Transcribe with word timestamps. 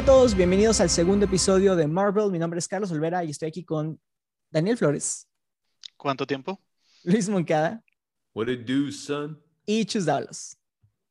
Hola 0.00 0.12
a 0.12 0.16
todos, 0.16 0.34
bienvenidos 0.34 0.80
al 0.80 0.88
segundo 0.88 1.26
episodio 1.26 1.76
de 1.76 1.86
Marvel. 1.86 2.30
Mi 2.30 2.38
nombre 2.38 2.58
es 2.58 2.66
Carlos 2.66 2.90
Olvera 2.90 3.22
y 3.22 3.32
estoy 3.32 3.48
aquí 3.48 3.62
con 3.66 4.00
Daniel 4.50 4.78
Flores, 4.78 5.28
¿Cuánto 5.98 6.26
tiempo? 6.26 6.58
Luis 7.04 7.28
Moncada 7.28 7.84
What 8.32 8.48
it 8.48 8.66
do, 8.66 8.90
son? 8.90 9.38
y 9.66 9.84
Chus 9.84 10.06
Dávalos. 10.06 10.56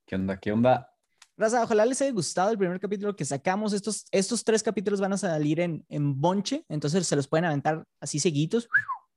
¿Qué 0.08 0.16
onda? 0.16 0.40
¿Qué 0.40 0.52
onda? 0.52 0.92
Raza, 1.38 1.62
ojalá 1.62 1.86
les 1.86 2.02
haya 2.02 2.12
gustado 2.12 2.50
el 2.50 2.58
primer 2.58 2.80
capítulo 2.80 3.16
que 3.16 3.26
sacamos. 3.26 3.74
Estos, 3.74 4.08
estos 4.10 4.44
tres 4.44 4.64
capítulos 4.64 5.00
van 5.00 5.14
a 5.14 5.20
salir 5.20 5.60
en, 5.60 5.86
en 5.88 6.20
bonche, 6.20 6.66
entonces 6.68 7.06
se 7.06 7.16
los 7.16 7.28
pueden 7.28 7.46
aventar 7.46 7.86
así 8.00 8.18
seguidos 8.18 8.70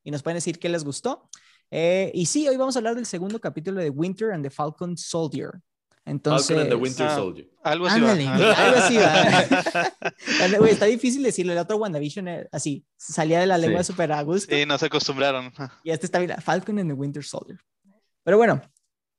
y 0.04 0.10
nos 0.10 0.22
pueden 0.22 0.34
decir 0.34 0.58
qué 0.58 0.68
les 0.68 0.84
gustó. 0.84 1.30
Eh, 1.70 2.10
y 2.12 2.26
sí, 2.26 2.46
hoy 2.46 2.58
vamos 2.58 2.76
a 2.76 2.80
hablar 2.80 2.94
del 2.94 3.06
segundo 3.06 3.40
capítulo 3.40 3.80
de 3.80 3.88
Winter 3.88 4.32
and 4.32 4.44
the 4.44 4.50
Falcon 4.50 4.98
Soldier. 4.98 5.62
Entonces, 6.04 6.48
Falcon 6.48 6.62
and 6.62 6.70
the 6.70 6.76
Winter 6.76 7.06
Ah, 7.06 7.14
Soldier. 7.14 7.48
Algo 7.62 7.86
así 7.86 8.00
va. 8.00 8.10
Ándale, 8.12 8.28
algo 8.28 8.78
así 8.78 8.96
va. 8.96 10.66
Está 10.68 10.86
difícil 10.86 11.22
decirlo. 11.22 11.52
El 11.52 11.58
otro 11.58 11.76
WandaVision, 11.76 12.26
eh, 12.28 12.48
así, 12.50 12.84
salía 12.96 13.38
de 13.40 13.46
la 13.46 13.56
lengua 13.58 13.84
Sí. 13.84 13.92
súper 13.92 14.10
a 14.12 14.22
gusto. 14.22 14.54
Sí, 14.54 14.66
no 14.66 14.76
se 14.78 14.86
acostumbraron. 14.86 15.52
Y 15.84 15.90
este 15.90 16.06
está 16.06 16.18
bien, 16.18 16.34
Falcon 16.42 16.78
and 16.80 16.90
the 16.90 16.94
Winter 16.94 17.22
Soldier. 17.24 17.58
Pero 18.24 18.36
bueno, 18.36 18.60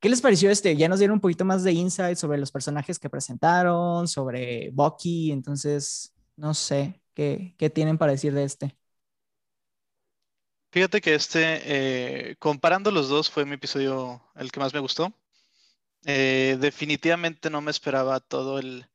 ¿qué 0.02 0.10
les 0.10 0.20
pareció 0.22 0.50
este? 0.50 0.76
Ya 0.76 0.90
nos 0.90 1.00
dieron 1.00 1.16
un 1.16 1.22
poquito 1.22 1.46
más 1.46 1.64
de 1.64 1.72
insight 1.72 2.18
sobre 2.18 2.38
los 2.38 2.52
personajes 2.52 3.00
que 3.00 3.10
presentaron, 3.10 4.08
sobre 4.10 4.70
Bucky, 4.74 5.32
entonces, 5.32 6.14
no 6.36 6.54
sé, 6.54 7.02
¿qué, 7.14 7.56
qué 7.58 7.70
tienen 7.70 7.98
para 7.98 8.12
decir 8.12 8.34
de 8.34 8.44
este? 8.44 8.78
Fíjate 10.72 11.02
que 11.02 11.14
este, 11.14 11.42
eh, 12.32 12.36
comparando 12.40 12.90
los 12.92 13.08
dos, 13.08 13.30
fue 13.30 13.46
mi 13.46 13.54
episodio 13.54 14.22
el 14.36 14.52
que 14.52 14.60
más 14.60 14.74
me 14.74 14.80
gustó. 14.80 15.14
Eh, 16.06 16.58
definitivamente 16.60 17.50
no 17.50 17.62
me 17.62 17.72
esperaba 17.72 18.20
todo 18.20 18.60
el, 18.60 18.88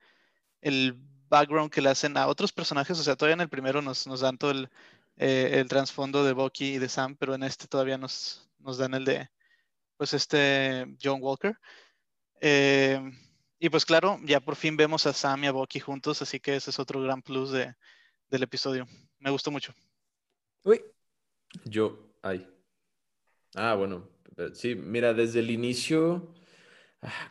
el 0.60 0.94
background 1.28 1.70
que 1.70 1.80
le 1.80 1.90
hacen 1.90 2.16
a 2.16 2.26
otros 2.26 2.52
personajes. 2.52 2.98
O 2.98 3.02
sea, 3.02 3.16
todavía 3.16 3.34
en 3.34 3.40
el 3.40 3.48
primero 3.48 3.82
nos, 3.82 4.06
nos 4.06 4.20
dan 4.20 4.38
todo 4.38 4.50
el, 4.50 4.68
eh, 5.16 5.50
el 5.54 5.68
trasfondo 5.68 6.24
de 6.24 6.32
Bucky 6.32 6.74
y 6.74 6.78
de 6.78 6.88
Sam, 6.88 7.16
pero 7.16 7.34
en 7.34 7.42
este 7.42 7.66
todavía 7.66 7.98
nos, 7.98 8.48
nos 8.58 8.78
dan 8.78 8.94
el 8.94 9.04
de, 9.04 9.30
pues, 9.96 10.14
este 10.14 10.86
John 11.02 11.18
Walker. 11.22 11.58
Eh, 12.40 13.00
y 13.58 13.68
pues 13.70 13.84
claro, 13.84 14.20
ya 14.24 14.38
por 14.38 14.54
fin 14.54 14.76
vemos 14.76 15.06
a 15.06 15.12
Sam 15.12 15.44
y 15.44 15.46
a 15.48 15.52
Bucky 15.52 15.80
juntos, 15.80 16.22
así 16.22 16.38
que 16.38 16.54
ese 16.54 16.70
es 16.70 16.78
otro 16.78 17.02
gran 17.02 17.22
plus 17.22 17.50
de, 17.50 17.74
del 18.28 18.44
episodio. 18.44 18.86
Me 19.18 19.30
gustó 19.30 19.50
mucho. 19.50 19.74
Uy, 20.62 20.80
Yo, 21.64 22.12
ay. 22.22 22.46
Ah, 23.54 23.74
bueno, 23.74 24.08
sí, 24.52 24.76
mira, 24.76 25.14
desde 25.14 25.40
el 25.40 25.50
inicio, 25.50 26.32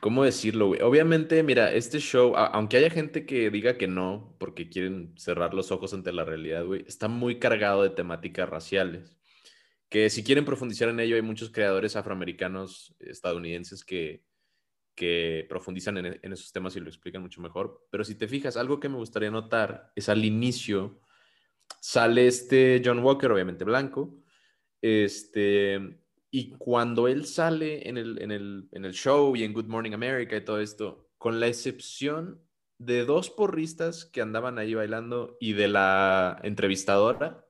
¿cómo 0.02 0.24
decirlo, 0.24 0.68
güey? 0.68 0.82
Obviamente, 0.82 1.42
mira, 1.44 1.74
este 1.74 2.00
show, 2.00 2.36
aunque 2.36 2.78
haya 2.78 2.90
gente 2.90 3.26
que 3.26 3.50
diga 3.50 3.78
que 3.78 3.88
no, 3.88 4.36
porque 4.40 4.70
quieren 4.70 5.14
cerrar 5.18 5.54
los 5.54 5.72
ojos 5.72 5.94
ante 5.94 6.12
la 6.12 6.24
realidad, 6.24 6.66
güey, 6.66 6.86
está 6.88 7.08
muy 7.08 7.40
cargado 7.40 7.84
de 7.84 7.90
temáticas 7.90 8.50
raciales. 8.50 9.18
Que 9.90 10.10
si 10.10 10.24
quieren 10.24 10.46
profundizar 10.46 10.90
en 10.90 11.00
ello, 11.00 11.16
hay 11.16 11.22
muchos 11.22 11.50
creadores 11.52 11.96
afroamericanos 11.96 12.96
estadounidenses 13.00 13.86
que, 13.86 14.24
que 14.96 15.46
profundizan 15.50 15.98
en, 15.98 16.20
en 16.22 16.34
esos 16.34 16.52
temas 16.52 16.76
y 16.76 16.80
lo 16.82 16.90
explican 16.90 17.22
mucho 17.22 17.42
mejor. 17.42 17.88
Pero 17.90 18.04
si 18.04 18.16
te 18.16 18.28
fijas, 18.28 18.58
algo 18.58 18.80
que 18.80 18.90
me 18.90 18.98
gustaría 18.98 19.32
notar 19.32 19.92
es 19.96 20.10
al 20.10 20.26
inicio 20.26 21.00
sale 21.80 22.28
este 22.28 22.82
John 22.84 23.00
Walker, 23.00 23.32
obviamente 23.32 23.64
blanco, 23.64 24.14
este, 24.82 26.00
y 26.38 26.52
cuando 26.60 27.08
él 27.08 27.26
sale 27.26 27.90
en 27.90 27.98
el, 27.98 28.22
en 28.22 28.30
el, 28.30 28.70
en 28.72 28.86
el 28.86 28.94
show 28.94 29.36
y 29.36 29.44
en 29.44 29.54
Good 29.54 29.66
Morning 29.66 29.94
America 29.94 30.38
y 30.38 30.46
todo 30.46 30.60
esto, 30.60 31.10
con 31.18 31.40
la 31.40 31.48
excepción 31.48 32.40
de 32.78 33.06
dos 33.06 33.32
porristas 33.32 34.06
que 34.06 34.22
andaban 34.22 34.60
ahí 34.60 34.76
bailando 34.76 35.36
y 35.40 35.54
de 35.54 35.68
la 35.68 36.40
entrevistadora, 36.44 37.44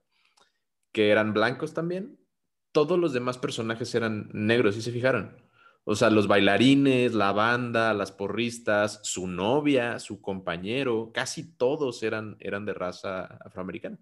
que 0.93 1.09
eran 1.09 1.33
blancos 1.33 1.73
también, 1.73 2.17
todos 2.71 2.97
los 2.97 3.11
demás 3.11 3.37
personajes 3.37 3.93
eran 3.93 4.29
negros, 4.31 4.75
¿sí 4.75 4.81
se 4.81 4.93
fijaron? 4.93 5.35
O 5.83 5.93
sea, 5.93 6.09
los 6.09 6.29
bailarines, 6.29 7.13
la 7.13 7.33
banda, 7.33 7.93
las 7.93 8.13
porristas, 8.13 9.01
su 9.03 9.27
novia, 9.27 9.99
su 9.99 10.21
compañero, 10.21 11.11
casi 11.13 11.57
todos 11.57 12.03
eran, 12.03 12.37
eran 12.39 12.63
de 12.63 12.73
raza 12.73 13.25
afroamericana. 13.43 13.99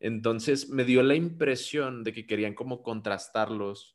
Entonces 0.00 0.70
me 0.70 0.84
dio 0.84 1.02
la 1.02 1.14
impresión 1.14 2.04
de 2.04 2.14
que 2.14 2.26
querían 2.26 2.54
como 2.54 2.82
contrastarlos, 2.82 3.93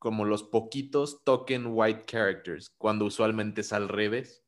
como 0.00 0.24
los 0.24 0.42
poquitos 0.42 1.22
token 1.24 1.66
white 1.68 2.04
characters, 2.06 2.70
cuando 2.70 3.04
usualmente 3.04 3.60
es 3.60 3.72
al 3.72 3.88
revés, 3.88 4.42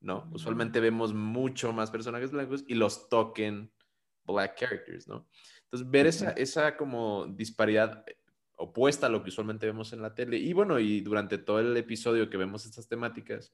¿no? 0.00 0.28
Usualmente 0.32 0.80
vemos 0.80 1.14
mucho 1.14 1.72
más 1.72 1.90
personajes 1.92 2.32
blancos 2.32 2.64
y 2.66 2.74
los 2.74 3.08
token 3.08 3.72
black 4.24 4.58
characters, 4.58 5.06
¿no? 5.06 5.28
Entonces 5.62 5.88
ver 5.88 6.08
esa, 6.08 6.32
esa 6.32 6.76
como 6.76 7.26
disparidad 7.26 8.04
opuesta 8.56 9.06
a 9.06 9.10
lo 9.10 9.22
que 9.22 9.28
usualmente 9.28 9.66
vemos 9.66 9.92
en 9.92 10.02
la 10.02 10.16
tele. 10.16 10.36
Y 10.36 10.52
bueno, 10.52 10.80
y 10.80 11.00
durante 11.00 11.38
todo 11.38 11.60
el 11.60 11.76
episodio 11.76 12.28
que 12.28 12.36
vemos 12.36 12.66
estas 12.66 12.88
temáticas, 12.88 13.52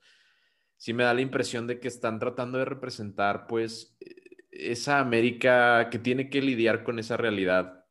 sí 0.78 0.94
me 0.94 1.04
da 1.04 1.12
la 1.12 1.20
impresión 1.20 1.66
de 1.66 1.78
que 1.78 1.88
están 1.88 2.18
tratando 2.18 2.56
de 2.56 2.64
representar, 2.64 3.46
pues, 3.46 3.98
esa 4.50 4.98
América 4.98 5.90
que 5.90 5.98
tiene 5.98 6.30
que 6.30 6.40
lidiar 6.40 6.84
con 6.84 6.98
esa 6.98 7.18
realidad, 7.18 7.84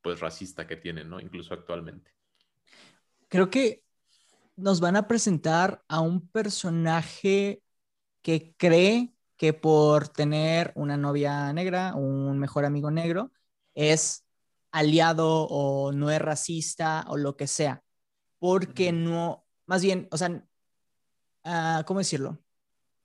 pues, 0.00 0.20
racista 0.20 0.68
que 0.68 0.76
tiene, 0.76 1.04
¿no? 1.04 1.18
Incluso 1.18 1.54
actualmente. 1.54 2.19
Creo 3.30 3.48
que 3.48 3.82
nos 4.56 4.80
van 4.80 4.96
a 4.96 5.08
presentar 5.08 5.82
a 5.88 6.00
un 6.00 6.28
personaje 6.28 7.62
que 8.20 8.54
cree 8.58 9.14
que 9.38 9.54
por 9.54 10.08
tener 10.08 10.72
una 10.74 10.98
novia 10.98 11.50
negra, 11.54 11.94
un 11.94 12.38
mejor 12.38 12.66
amigo 12.66 12.90
negro, 12.90 13.32
es 13.74 14.26
aliado 14.72 15.46
o 15.48 15.92
no 15.92 16.10
es 16.10 16.20
racista 16.20 17.06
o 17.08 17.16
lo 17.16 17.36
que 17.36 17.46
sea, 17.46 17.82
porque 18.38 18.92
no, 18.92 19.46
más 19.64 19.82
bien, 19.82 20.08
o 20.10 20.18
sea, 20.18 20.44
ah, 21.44 21.82
¿cómo 21.86 22.00
decirlo? 22.00 22.38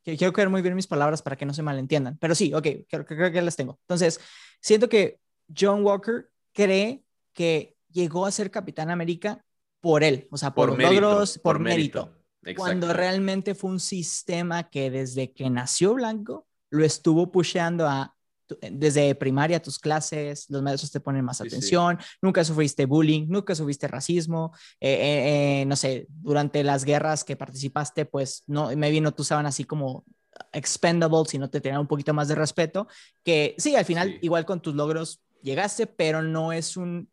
Quiero 0.03 0.33
creer 0.33 0.49
muy 0.49 0.61
bien 0.61 0.75
mis 0.75 0.87
palabras 0.87 1.21
para 1.21 1.37
que 1.37 1.45
no 1.45 1.53
se 1.53 1.63
malentiendan, 1.63 2.17
pero 2.17 2.35
sí, 2.35 2.53
ok, 2.53 2.67
creo, 2.89 3.05
creo 3.05 3.31
que 3.31 3.41
las 3.41 3.55
tengo. 3.55 3.79
Entonces, 3.83 4.19
siento 4.59 4.89
que 4.89 5.19
John 5.57 5.83
Walker 5.85 6.29
cree 6.51 7.03
que 7.33 7.77
llegó 7.89 8.25
a 8.25 8.31
ser 8.31 8.51
Capitán 8.51 8.89
América 8.89 9.44
por 9.85 10.03
él, 10.03 10.27
o 10.31 10.37
sea, 10.37 10.51
por, 10.51 10.69
los 10.69 10.77
mérito, 10.79 11.01
logros, 11.01 11.37
por, 11.37 11.59
mérito. 11.59 12.11
Cuando 12.57 12.87
Exacto. 12.87 12.99
realmente 12.99 13.53
fue 13.53 13.69
un 13.69 13.79
sistema 13.79 14.67
que 14.67 14.89
desde 14.89 15.31
que 15.31 15.47
nació 15.51 15.93
Blanco 15.93 16.47
lo 16.71 16.83
estuvo 16.83 17.31
pusheando 17.31 17.87
a 17.87 18.15
tu- 18.47 18.57
desde 18.71 19.13
primaria 19.13 19.61
tus 19.61 19.77
clases, 19.77 20.49
los 20.49 20.63
maestros 20.63 20.91
te 20.91 20.99
ponen 21.01 21.23
más 21.23 21.37
Sí, 21.37 21.43
sí. 21.43 21.49
atención, 21.49 21.99
nunca 22.19 22.43
sufriste 22.43 22.87
bullying, 22.87 23.27
nunca 23.27 23.53
sufriste 23.53 23.87
racismo, 23.87 24.53
eh, 24.79 24.91
eh, 24.91 25.61
eh, 25.61 25.65
no 25.67 25.75
sé, 25.75 26.07
durante 26.09 26.63
las 26.63 26.83
guerras 26.83 27.23
que 27.23 27.35
participaste, 27.35 28.05
pues 28.07 28.41
no, 28.47 28.75
me 28.75 28.89
vino, 28.89 29.11
tú 29.13 29.21
estaban 29.21 29.45
así 29.45 29.65
como 29.65 30.03
expendables 30.51 31.31
y 31.35 31.37
no 31.37 31.51
te 31.51 31.61
tenían 31.61 31.81
un 31.81 31.87
poquito 31.87 32.11
más 32.11 32.27
de 32.27 32.33
respeto, 32.33 32.87
que 33.23 33.53
sí, 33.59 33.75
al 33.75 33.85
final 33.85 34.13
Sí. 34.13 34.19
igual 34.23 34.45
con 34.45 34.63
tus 34.63 34.73
logros 34.73 35.21
llegaste, 35.43 35.85
pero 35.85 36.23
no 36.23 36.51
es 36.53 36.75
un 36.75 37.07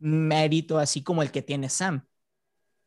mérito 0.00 0.78
así 0.78 1.04
como 1.04 1.22
el 1.22 1.30
que 1.30 1.42
tiene 1.42 1.68
Sam. 1.68 2.07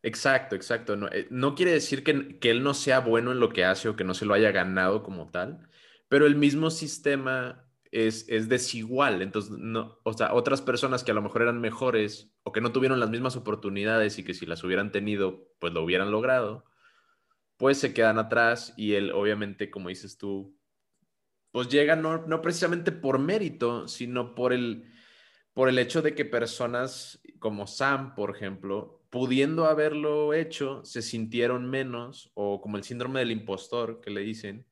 Exacto, 0.02 0.56
exacto. 0.56 0.96
No, 0.96 1.08
eh, 1.08 1.26
no 1.30 1.54
quiere 1.54 1.72
decir 1.72 2.02
que, 2.02 2.38
que 2.38 2.50
él 2.50 2.62
no 2.62 2.74
sea 2.74 3.00
bueno 3.00 3.32
en 3.32 3.40
lo 3.40 3.50
que 3.50 3.64
hace 3.64 3.88
o 3.88 3.96
que 3.96 4.04
no 4.04 4.14
se 4.14 4.26
lo 4.26 4.34
haya 4.34 4.50
ganado 4.50 5.02
como 5.02 5.30
tal, 5.30 5.68
pero 6.08 6.26
el 6.26 6.34
mismo 6.36 6.70
sistema 6.70 7.64
es, 7.92 8.26
es 8.28 8.48
desigual. 8.48 9.22
Entonces, 9.22 9.52
no, 9.52 10.00
o 10.02 10.12
sea, 10.12 10.34
otras 10.34 10.60
personas 10.62 11.04
que 11.04 11.12
a 11.12 11.14
lo 11.14 11.22
mejor 11.22 11.42
eran 11.42 11.60
mejores 11.60 12.32
o 12.42 12.52
que 12.52 12.60
no 12.60 12.72
tuvieron 12.72 12.98
las 13.00 13.10
mismas 13.10 13.36
oportunidades 13.36 14.18
y 14.18 14.24
que 14.24 14.34
si 14.34 14.46
las 14.46 14.64
hubieran 14.64 14.90
tenido, 14.90 15.48
pues 15.60 15.72
lo 15.72 15.84
hubieran 15.84 16.10
logrado, 16.10 16.64
pues 17.56 17.78
se 17.78 17.94
quedan 17.94 18.18
atrás 18.18 18.74
y 18.76 18.94
él, 18.94 19.12
obviamente, 19.12 19.70
como 19.70 19.88
dices 19.88 20.18
tú, 20.18 20.58
pues 21.52 21.68
llega 21.68 21.96
no, 21.96 22.26
no 22.26 22.40
precisamente 22.42 22.92
por 22.92 23.18
mérito, 23.18 23.86
sino 23.88 24.34
por 24.34 24.52
el, 24.52 24.90
por 25.52 25.68
el 25.68 25.78
hecho 25.78 26.02
de 26.02 26.14
que 26.14 26.24
personas 26.24 27.20
como 27.38 27.66
Sam, 27.66 28.14
por 28.14 28.34
ejemplo, 28.34 29.01
pudiendo 29.12 29.66
haberlo 29.66 30.32
hecho, 30.32 30.82
se 30.86 31.02
sintieron 31.02 31.68
menos, 31.68 32.30
o 32.32 32.62
como 32.62 32.78
el 32.78 32.82
síndrome 32.82 33.20
del 33.20 33.30
impostor 33.30 34.00
que 34.00 34.10
le 34.10 34.22
dicen, 34.22 34.66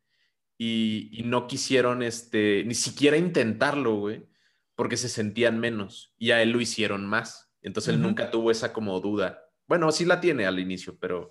y, 0.57 1.11
y 1.13 1.25
no 1.25 1.47
quisieron 1.47 2.03
este, 2.03 2.65
ni 2.65 2.73
siquiera 2.73 3.19
intentarlo, 3.19 3.97
güey, 3.97 4.27
porque 4.75 4.97
se 4.97 5.11
sentían 5.11 5.61
menos, 5.61 6.15
y 6.17 6.31
a 6.31 6.41
él 6.41 6.53
lo 6.53 6.61
hicieron 6.63 7.05
más. 7.05 7.53
Entonces 7.61 7.93
él 7.93 8.01
nunca 8.01 8.31
tuvo 8.31 8.51
esa 8.51 8.73
como 8.73 8.99
duda. 9.01 9.45
Bueno, 9.67 9.93
sí 9.93 10.07
la 10.07 10.23
tiene 10.23 10.47
al 10.47 10.59
inicio, 10.59 10.99
pero 10.99 11.31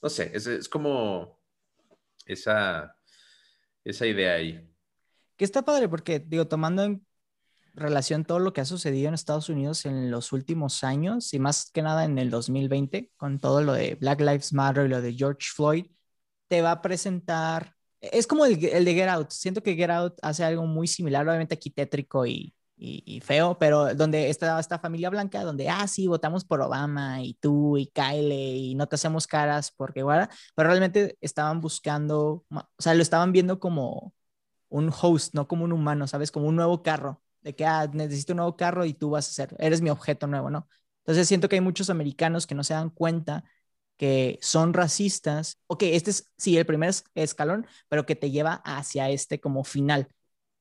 no 0.00 0.08
sé, 0.08 0.30
es, 0.32 0.46
es 0.46 0.66
como 0.66 1.38
esa, 2.24 2.96
esa 3.84 4.06
idea 4.06 4.32
ahí. 4.32 4.66
Que 5.36 5.44
está 5.44 5.62
padre 5.62 5.90
porque, 5.90 6.20
digo, 6.20 6.48
tomando 6.48 6.84
en 6.84 7.05
relación 7.76 8.24
todo 8.24 8.38
lo 8.40 8.52
que 8.52 8.60
ha 8.62 8.64
sucedido 8.64 9.08
en 9.08 9.14
Estados 9.14 9.48
Unidos 9.48 9.86
en 9.86 10.10
los 10.10 10.32
últimos 10.32 10.82
años 10.84 11.32
y 11.34 11.38
más 11.38 11.70
que 11.70 11.82
nada 11.82 12.04
en 12.04 12.18
el 12.18 12.30
2020, 12.30 13.12
con 13.16 13.38
todo 13.38 13.62
lo 13.62 13.74
de 13.74 13.96
Black 13.96 14.20
Lives 14.20 14.52
Matter 14.52 14.86
y 14.86 14.88
lo 14.88 15.02
de 15.02 15.14
George 15.14 15.48
Floyd, 15.54 15.86
te 16.48 16.62
va 16.62 16.72
a 16.72 16.82
presentar 16.82 17.74
Es 18.00 18.26
como 18.26 18.46
el, 18.46 18.60
de 18.60 18.94
Get 18.94 19.08
Out. 19.08 19.30
Siento 19.30 19.62
que 19.62 19.74
Get 19.74 19.90
Out 19.90 20.18
hace 20.22 20.44
algo 20.44 20.66
muy 20.66 20.86
similar, 20.86 21.26
obviamente 21.28 21.54
aquí 21.54 21.70
tétrico 21.70 22.26
y, 22.26 22.54
y, 22.78 23.20
feo, 23.20 23.58
pero 23.58 23.94
donde 23.94 24.28
está 24.30 24.58
esta 24.60 24.78
familia 24.78 25.10
blanca, 25.10 25.42
donde, 25.42 25.68
ah, 25.68 25.86
sí, 25.88 26.06
votamos 26.06 26.44
por 26.44 26.60
Obama 26.60 27.22
y 27.22 27.34
tú 27.34 27.78
y 27.78 27.86
Kyle 27.88 28.32
y 28.32 28.74
no 28.74 28.86
te 28.86 28.96
hacemos 28.96 29.26
caras 29.26 29.72
porque, 29.76 30.02
bueno, 30.02 30.28
pero 30.54 30.68
realmente 30.68 31.16
estaban 31.20 31.60
buscando, 31.60 32.44
o 32.50 32.66
sea, 32.78 32.94
lo 32.94 33.02
estaban 33.02 33.32
viendo 33.32 33.58
como 33.60 34.14
un 34.68 34.90
host, 34.90 35.34
no 35.34 35.48
como 35.48 35.64
un 35.64 35.72
humano, 35.72 36.06
¿sabes? 36.06 36.30
Como 36.30 36.48
un 36.48 36.56
nuevo 36.56 36.82
carro, 36.82 37.22
de 37.46 37.54
que, 37.56 37.64
ah, 37.66 37.88
necesito 37.92 38.32
un 38.34 38.38
nuevo 38.38 38.56
carro 38.58 38.84
y 38.84 38.94
tú 38.94 39.10
vas 39.10 39.28
a 39.30 39.32
ser, 39.32 39.56
eres 39.60 39.80
mi 39.82 39.90
objeto 39.90 40.26
nuevo, 40.26 40.50
¿no? 40.50 40.68
Entonces 41.00 41.28
siento 41.28 41.48
que 41.48 41.56
hay 41.56 41.60
muchos 41.62 41.90
americanos 41.90 42.46
que 42.48 42.56
no 42.56 42.64
se 42.64 42.74
dan 42.74 42.90
cuenta 42.90 43.44
que 43.96 44.38
son 44.42 44.74
racistas. 44.74 45.58
Ok, 45.68 45.84
este 45.84 46.10
es, 46.10 46.32
sí, 46.36 46.56
el 46.58 46.66
primer 46.66 46.90
es- 46.90 47.04
escalón, 47.14 47.66
pero 47.88 48.04
que 48.06 48.16
te 48.16 48.30
lleva 48.30 48.54
hacia 48.64 49.08
este 49.10 49.40
como 49.40 49.64
final. 49.64 50.08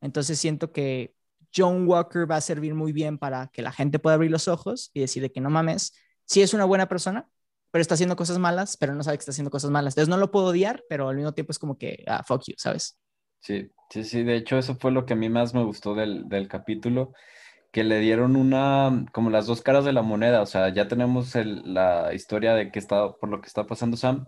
Entonces 0.02 0.40
siento 0.40 0.72
que 0.72 1.16
John 1.56 1.88
Walker 1.88 2.30
va 2.30 2.38
a 2.38 2.42
servir 2.42 2.76
muy 2.76 2.92
bien 2.94 3.18
para 3.18 3.48
que 3.48 3.62
la 3.62 3.72
gente 3.72 4.00
pueda 4.00 4.16
abrir 4.16 4.32
los 4.32 4.48
ojos 4.48 4.92
y 4.94 5.00
decir 5.02 5.22
de 5.24 5.32
que 5.32 5.42
no 5.42 5.50
mames, 5.50 5.94
sí 6.26 6.42
es 6.42 6.54
una 6.54 6.66
buena 6.66 6.88
persona, 6.88 7.30
pero 7.72 7.82
está 7.82 7.96
haciendo 7.96 8.16
cosas 8.16 8.38
malas, 8.40 8.78
pero 8.78 8.94
no 8.96 9.04
sabe 9.04 9.18
que 9.18 9.22
está 9.22 9.32
haciendo 9.32 9.52
cosas 9.52 9.72
malas. 9.72 9.94
Entonces 9.94 10.10
no 10.10 10.18
lo 10.18 10.32
puedo 10.32 10.48
odiar, 10.48 10.84
pero 10.90 11.10
al 11.10 11.16
mismo 11.16 11.34
tiempo 11.34 11.52
es 11.52 11.60
como 11.60 11.78
que, 11.78 12.04
ah, 12.08 12.24
fuck 12.24 12.44
you, 12.48 12.54
¿sabes? 12.58 12.98
Sí, 13.46 13.70
sí, 13.92 14.04
sí, 14.04 14.24
de 14.24 14.36
hecho 14.38 14.58
eso 14.58 14.76
fue 14.76 14.92
lo 14.92 15.06
que 15.06 15.14
a 15.14 15.16
mí 15.16 15.30
más 15.30 15.54
me 15.54 15.64
gustó 15.64 15.94
del, 15.94 16.28
del 16.30 16.48
capítulo, 16.48 17.14
que 17.72 17.84
le 17.84 18.00
dieron 18.00 18.36
una, 18.38 19.06
como 19.14 19.30
las 19.30 19.48
dos 19.48 19.62
caras 19.62 19.86
de 19.86 19.94
la 19.94 20.02
moneda, 20.04 20.42
o 20.42 20.48
sea, 20.48 20.70
ya 20.70 20.88
tenemos 20.88 21.36
la 21.36 22.14
historia 22.14 22.56
de 22.56 22.72
que 22.72 22.80
está, 22.80 23.14
por 23.14 23.30
lo 23.30 23.42
que 23.42 23.48
está 23.48 23.68
pasando 23.68 23.98
Sam, 23.98 24.28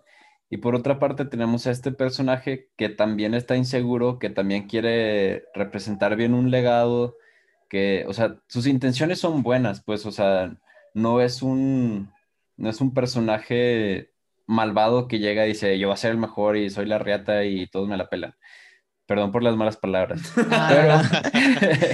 y 0.50 0.58
por 0.58 0.76
otra 0.76 1.00
parte 1.00 1.26
tenemos 1.26 1.68
a 1.68 1.72
este 1.72 1.92
personaje 1.94 2.70
que 2.78 2.90
también 2.90 3.34
está 3.36 3.58
inseguro, 3.58 4.20
que 4.20 4.30
también 4.30 4.68
quiere 4.68 5.46
representar 5.56 6.16
bien 6.18 6.34
un 6.36 6.52
legado, 6.52 7.18
que, 7.70 8.06
o 8.08 8.14
sea, 8.14 8.38
sus 8.48 8.68
intenciones 8.68 9.20
son 9.20 9.44
buenas, 9.44 9.84
pues, 9.84 10.06
o 10.06 10.12
sea, 10.12 10.58
no 10.94 11.22
es 11.22 11.42
un, 11.44 12.12
no 12.58 12.70
es 12.70 12.82
un 12.82 12.94
personaje 12.94 14.12
malvado 14.48 15.08
que 15.08 15.20
llega 15.20 15.46
y 15.46 15.50
dice, 15.50 15.80
yo 15.80 15.88
voy 15.88 15.96
a 15.96 15.98
ser 15.98 16.12
el 16.12 16.18
mejor 16.20 16.58
y 16.58 16.70
soy 16.70 16.86
la 16.88 17.00
riata 17.00 17.46
y 17.46 17.68
todos 17.68 17.88
me 17.90 17.98
la 17.98 18.10
pelan. 18.10 18.36
Perdón 19.08 19.32
por 19.32 19.42
las 19.42 19.56
malas 19.56 19.78
palabras. 19.78 20.22
Ah, 20.52 21.02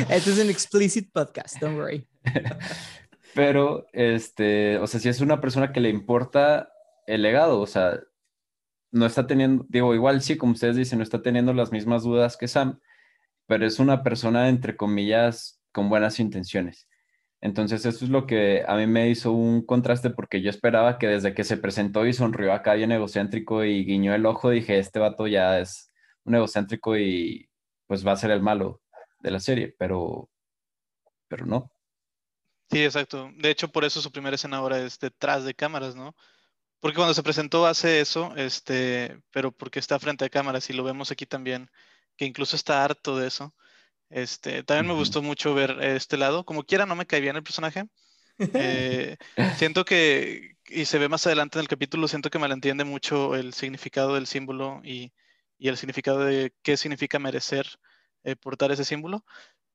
este 0.10 0.32
es 0.32 0.40
un 0.40 0.50
explicit 0.50 1.12
podcast, 1.14 1.60
don't 1.62 1.78
worry. 1.78 2.08
Pero, 3.36 3.88
este, 3.94 4.78
o 4.80 4.88
sea, 4.88 5.00
si 5.00 5.10
es 5.10 5.22
una 5.22 5.40
persona 5.40 5.72
que 5.72 5.80
le 5.80 5.90
importa 5.90 6.70
el 7.08 7.22
legado, 7.22 7.60
o 7.60 7.68
sea, 7.68 8.00
no 8.92 9.06
está 9.06 9.28
teniendo, 9.28 9.66
digo, 9.70 9.94
igual 9.94 10.22
sí, 10.22 10.38
como 10.38 10.54
ustedes 10.54 10.76
dicen, 10.76 11.00
no 11.00 11.04
está 11.04 11.22
teniendo 11.22 11.54
las 11.54 11.72
mismas 11.72 12.04
dudas 12.04 12.38
que 12.38 12.48
Sam, 12.48 12.80
pero 13.48 13.66
es 13.66 13.80
una 13.80 14.04
persona, 14.04 14.50
entre 14.50 14.76
comillas, 14.76 15.62
con 15.72 15.90
buenas 15.90 16.20
intenciones. 16.20 16.88
Entonces, 17.42 17.86
eso 17.86 18.06
es 18.06 18.12
lo 18.12 18.26
que 18.26 18.64
a 18.68 18.76
mí 18.76 18.88
me 18.88 19.10
hizo 19.10 19.32
un 19.34 19.66
contraste 19.66 20.10
porque 20.10 20.42
yo 20.42 20.50
esperaba 20.50 20.98
que 20.98 21.08
desde 21.08 21.34
que 21.34 21.44
se 21.44 21.58
presentó 21.58 22.06
y 22.08 22.14
sonrió 22.14 22.54
acá 22.54 22.74
bien 22.74 22.92
egocéntrico 22.92 23.64
y 23.66 23.84
guiñó 23.86 24.16
el 24.16 24.26
ojo, 24.26 24.50
dije, 24.50 24.80
este 24.80 25.00
vato 25.00 25.28
ya 25.28 25.60
es 25.60 25.93
un 26.26 26.36
egocéntrico 26.36 26.98
y 26.98 27.50
pues 27.88 28.06
va 28.06 28.14
a 28.14 28.18
ser 28.18 28.32
el 28.32 28.42
malo 28.42 28.82
de 29.20 29.32
la 29.32 29.40
serie, 29.40 29.76
pero, 29.78 30.30
pero 31.28 31.46
no. 31.46 31.72
Sí, 32.72 32.84
exacto. 32.84 33.32
De 33.36 33.50
hecho, 33.50 33.68
por 33.70 33.86
eso 33.86 34.02
su 34.02 34.12
primera 34.12 34.36
escena 34.36 34.58
ahora 34.58 34.80
es 34.80 35.00
detrás 35.00 35.46
de 35.46 35.54
cámaras, 35.54 35.96
¿no? 35.96 36.16
Porque 36.80 36.98
cuando 36.98 37.14
se 37.14 37.24
presentó 37.24 37.66
hace 37.66 38.02
eso, 38.02 38.34
este, 38.36 39.22
pero 39.32 39.52
porque 39.52 39.80
está 39.80 40.00
frente 40.00 40.26
a 40.26 40.30
cámaras 40.30 40.70
y 40.70 40.74
lo 40.74 40.84
vemos 40.84 41.12
aquí 41.12 41.26
también, 41.26 41.70
que 42.18 42.26
incluso 42.26 42.56
está 42.56 42.84
harto 42.84 43.18
de 43.18 43.28
eso. 43.28 43.56
Este, 44.10 44.64
también 44.64 44.88
me 44.88 44.94
gustó 44.94 45.22
mucho 45.22 45.54
ver 45.54 45.82
este 45.82 46.18
lado. 46.18 46.46
Como 46.46 46.64
quiera, 46.64 46.86
no 46.86 46.96
me 46.96 47.06
cae 47.06 47.22
bien 47.22 47.36
el 47.36 47.44
personaje. 47.44 47.86
Eh, 48.38 49.18
siento 49.58 49.86
que, 49.86 50.58
y 50.68 50.86
se 50.86 51.00
ve 51.00 51.10
más 51.10 51.26
adelante 51.26 51.58
en 51.58 51.62
el 51.62 51.68
capítulo, 51.70 52.08
siento 52.08 52.30
que 52.30 52.40
malentiende 52.40 52.84
mucho 52.84 53.36
el 53.36 53.54
significado 53.54 54.16
del 54.16 54.28
símbolo 54.28 54.82
y, 54.84 55.14
y 55.64 55.70
el 55.70 55.78
significado 55.78 56.20
de 56.20 56.54
qué 56.62 56.76
significa 56.76 57.20
merecer 57.20 57.66
eh, 58.26 58.36
portar 58.36 58.74
ese 58.74 58.84
símbolo. 58.84 59.24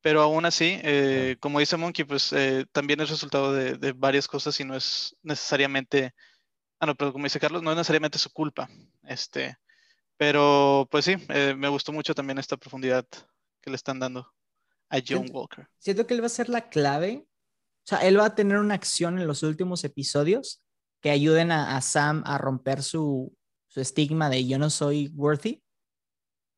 Pero 0.01 0.21
aún 0.21 0.45
así, 0.45 0.79
eh, 0.83 1.35
como 1.39 1.57
dice 1.59 1.77
Monkey, 1.77 2.05
pues 2.05 2.31
eh, 2.31 2.67
también 2.71 2.99
es 3.01 3.09
resultado 3.09 3.51
de, 3.53 3.73
de 3.73 3.91
varias 3.93 4.27
cosas 4.27 4.59
y 4.59 4.63
no 4.65 4.75
es 4.75 5.15
necesariamente, 5.23 6.13
ah, 6.79 6.85
no, 6.85 6.93
pero 6.95 7.11
como 7.11 7.23
dice 7.23 7.39
Carlos, 7.39 7.63
no 7.63 7.71
es 7.71 7.77
necesariamente 7.77 8.19
su 8.19 8.29
culpa. 8.31 8.69
Este, 9.01 9.57
pero 10.15 10.87
pues 10.91 11.05
sí, 11.05 11.15
eh, 11.29 11.55
me 11.57 11.69
gustó 11.69 11.91
mucho 11.91 12.13
también 12.13 12.37
esta 12.37 12.55
profundidad 12.55 13.03
que 13.59 13.71
le 13.71 13.75
están 13.75 13.99
dando 13.99 14.31
a 14.89 14.97
John 14.97 15.25
Siento- 15.25 15.33
Walker. 15.33 15.67
Siento 15.79 16.05
que 16.05 16.13
él 16.13 16.21
va 16.21 16.27
a 16.27 16.29
ser 16.29 16.49
la 16.49 16.69
clave. 16.69 17.25
O 17.25 17.87
sea, 17.89 17.97
él 18.07 18.19
va 18.19 18.25
a 18.25 18.35
tener 18.35 18.57
una 18.57 18.75
acción 18.75 19.17
en 19.17 19.25
los 19.25 19.41
últimos 19.41 19.83
episodios 19.83 20.61
que 21.01 21.09
ayuden 21.09 21.51
a, 21.51 21.75
a 21.75 21.81
Sam 21.81 22.21
a 22.27 22.37
romper 22.37 22.83
su, 22.83 23.35
su 23.67 23.81
estigma 23.81 24.29
de 24.29 24.45
yo 24.47 24.59
no 24.59 24.69
soy 24.69 25.07
worthy. 25.15 25.63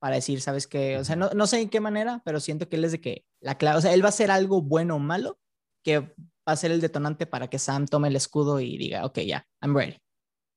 Para 0.01 0.15
decir, 0.15 0.41
¿sabes 0.41 0.65
qué? 0.65 0.97
O 0.97 1.05
sea, 1.05 1.15
no, 1.15 1.29
no 1.35 1.45
sé 1.45 1.61
en 1.61 1.69
qué 1.69 1.79
manera, 1.79 2.23
pero 2.25 2.39
siento 2.39 2.67
que 2.67 2.75
él 2.77 2.85
es 2.85 2.91
de 2.91 2.99
que 3.01 3.23
la 3.39 3.57
clave, 3.59 3.77
o 3.77 3.81
sea, 3.81 3.93
él 3.93 4.01
va 4.01 4.07
a 4.07 4.09
hacer 4.09 4.31
algo 4.31 4.61
bueno 4.63 4.95
o 4.95 4.99
malo 4.99 5.37
que 5.83 5.99
va 5.99 6.53
a 6.53 6.55
ser 6.55 6.71
el 6.71 6.81
detonante 6.81 7.27
para 7.27 7.47
que 7.49 7.59
Sam 7.59 7.85
tome 7.85 8.07
el 8.07 8.15
escudo 8.15 8.59
y 8.59 8.77
diga, 8.79 9.05
ok, 9.05 9.19
ya, 9.19 9.45
I'm 9.61 9.75
ready. 9.77 9.97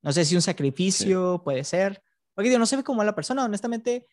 No 0.03 0.13
sé 0.13 0.25
si 0.25 0.35
un 0.35 0.41
sacrificio 0.43 1.43
puede 1.45 1.63
ser. 1.65 2.03
Porque 2.35 2.49
digo, 2.49 2.59
no 2.59 2.65
se 2.67 2.77
ve 2.77 2.83
como 2.85 3.05
la 3.05 3.15
persona, 3.15 3.45
honestamente. 3.45 4.07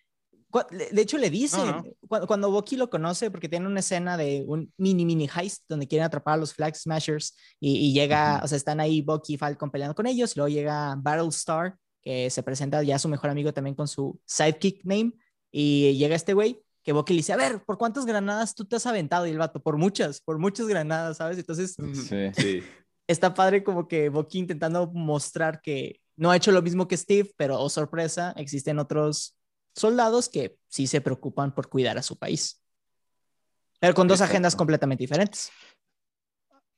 De 0.92 1.02
hecho, 1.02 1.18
le 1.18 1.30
dice, 1.30 1.58
no. 1.66 1.82
cu- 2.10 2.28
cuando 2.28 2.52
Bucky 2.52 2.76
lo 2.76 2.90
conoce, 2.90 3.32
porque 3.32 3.48
tiene 3.48 3.68
una 3.68 3.80
escena 3.80 4.18
de 4.18 4.44
un 4.46 4.72
mini, 4.78 5.06
mini 5.06 5.30
heist 5.34 5.64
donde 5.70 5.88
quieren 5.88 6.06
atrapar 6.06 6.34
a 6.34 6.38
los 6.38 6.54
Flag 6.54 6.76
Smashers 6.76 7.38
y, 7.58 7.78
y 7.78 7.94
llega, 7.94 8.36
Ujú. 8.36 8.46
o 8.46 8.48
sea, 8.50 8.58
están 8.58 8.82
ahí 8.82 9.02
Bucky 9.02 9.36
y 9.36 9.38
Falcon 9.38 9.72
peleando 9.72 9.96
con 9.96 10.08
ellos, 10.08 10.36
luego 10.36 10.50
llega 10.50 10.96
Battlestar, 10.98 11.78
que 12.02 12.30
se 12.30 12.44
presenta 12.44 12.82
ya 12.84 12.98
su 13.00 13.08
mejor 13.10 13.30
amigo 13.30 13.54
también 13.54 13.76
con 13.76 13.88
su 13.88 14.20
sidekick 14.26 14.84
name, 14.84 15.14
y 15.52 15.96
llega 15.98 16.16
este 16.16 16.34
güey 16.34 16.62
que 16.84 16.94
Bucky 16.94 17.14
le 17.14 17.18
dice, 17.18 17.34
a 17.34 17.38
ver, 17.38 17.64
¿por 17.64 17.78
cuántas 17.78 18.06
granadas 18.06 18.56
tú 18.56 18.66
te 18.66 18.76
has 18.76 18.86
aventado? 18.88 19.28
Y 19.28 19.30
el 19.32 19.38
vato, 19.38 19.62
por 19.62 19.78
muchas, 19.78 20.20
por 20.22 20.40
muchas 20.40 20.68
granadas, 20.68 21.18
¿sabes? 21.18 21.38
Entonces, 21.38 21.76
Sí. 21.94 22.32
Sí. 22.36 22.64
está 23.08 23.34
padre 23.36 23.64
como 23.64 23.88
que 23.88 24.10
Bucky 24.10 24.40
intentando 24.40 24.88
mostrar 24.92 25.62
que 25.62 26.02
no 26.16 26.32
ha 26.32 26.38
hecho 26.38 26.52
lo 26.52 26.62
mismo 26.64 26.88
que 26.88 26.98
Steve, 26.98 27.32
pero 27.38 27.60
oh 27.60 27.70
sorpresa, 27.70 28.34
existen 28.38 28.80
otros 28.80 29.38
soldados 29.76 30.28
que 30.28 30.58
sí 30.70 30.88
se 30.88 31.02
preocupan 31.02 31.54
por 31.54 31.70
cuidar 31.70 31.98
a 31.98 32.04
su 32.04 32.18
país. 32.18 32.64
Pero 33.80 33.94
con 33.94 34.08
dos 34.08 34.18
Exacto. 34.20 34.32
agendas 34.32 34.56
completamente 34.56 35.04
diferentes. 35.04 35.52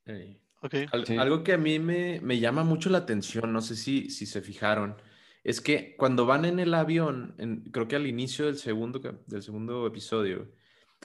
Al- 0.06 1.06
Sí. 1.06 1.18
Algo 1.18 1.44
que 1.44 1.51
a 1.53 1.58
mí 1.58 1.77
me, 1.80 2.22
me 2.22 2.39
llama 2.39 2.63
mucho 2.63 2.89
la 2.89 3.00
atención, 3.00 3.51
no 3.51 3.62
sé 3.62 3.75
si, 3.75 4.10
si 4.10 4.25
se 4.25 4.42
fijaron, 4.42 4.96
es 5.44 5.62
que 5.62 5.96
cuando 5.98 6.26
van 6.26 6.46
en 6.46 6.60
el 6.60 6.74
avión, 6.74 7.36
en- 7.38 7.64
creo 7.72 7.88
que 7.88 7.96
al 7.96 8.08
inicio 8.08 8.46
del 8.46 8.58
segundo, 8.58 9.00
del 9.28 9.44
segundo 9.44 9.86
episodio, 9.88 10.52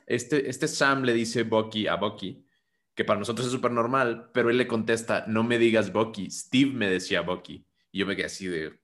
este, 0.07 0.49
este 0.49 0.69
Sam 0.69 1.03
le 1.03 1.13
dice 1.13 1.43
Bucky 1.43 1.87
a 1.87 1.97
Bucky, 1.97 2.45
que 2.95 3.05
para 3.05 3.19
nosotros 3.19 3.47
es 3.47 3.53
súper 3.53 3.71
normal, 3.73 4.31
pero 4.33 4.51
él 4.51 4.57
le 4.59 4.67
contesta, 4.67 5.25
no 5.29 5.45
me 5.45 5.59
digas 5.59 5.93
Bucky, 5.93 6.31
Steve 6.31 6.73
me 6.73 6.89
decía 6.91 7.21
Bucky. 7.23 7.65
Y 7.93 7.99
yo 8.01 8.07
me 8.07 8.17
quedé 8.17 8.27
así 8.27 8.47
de, 8.47 8.79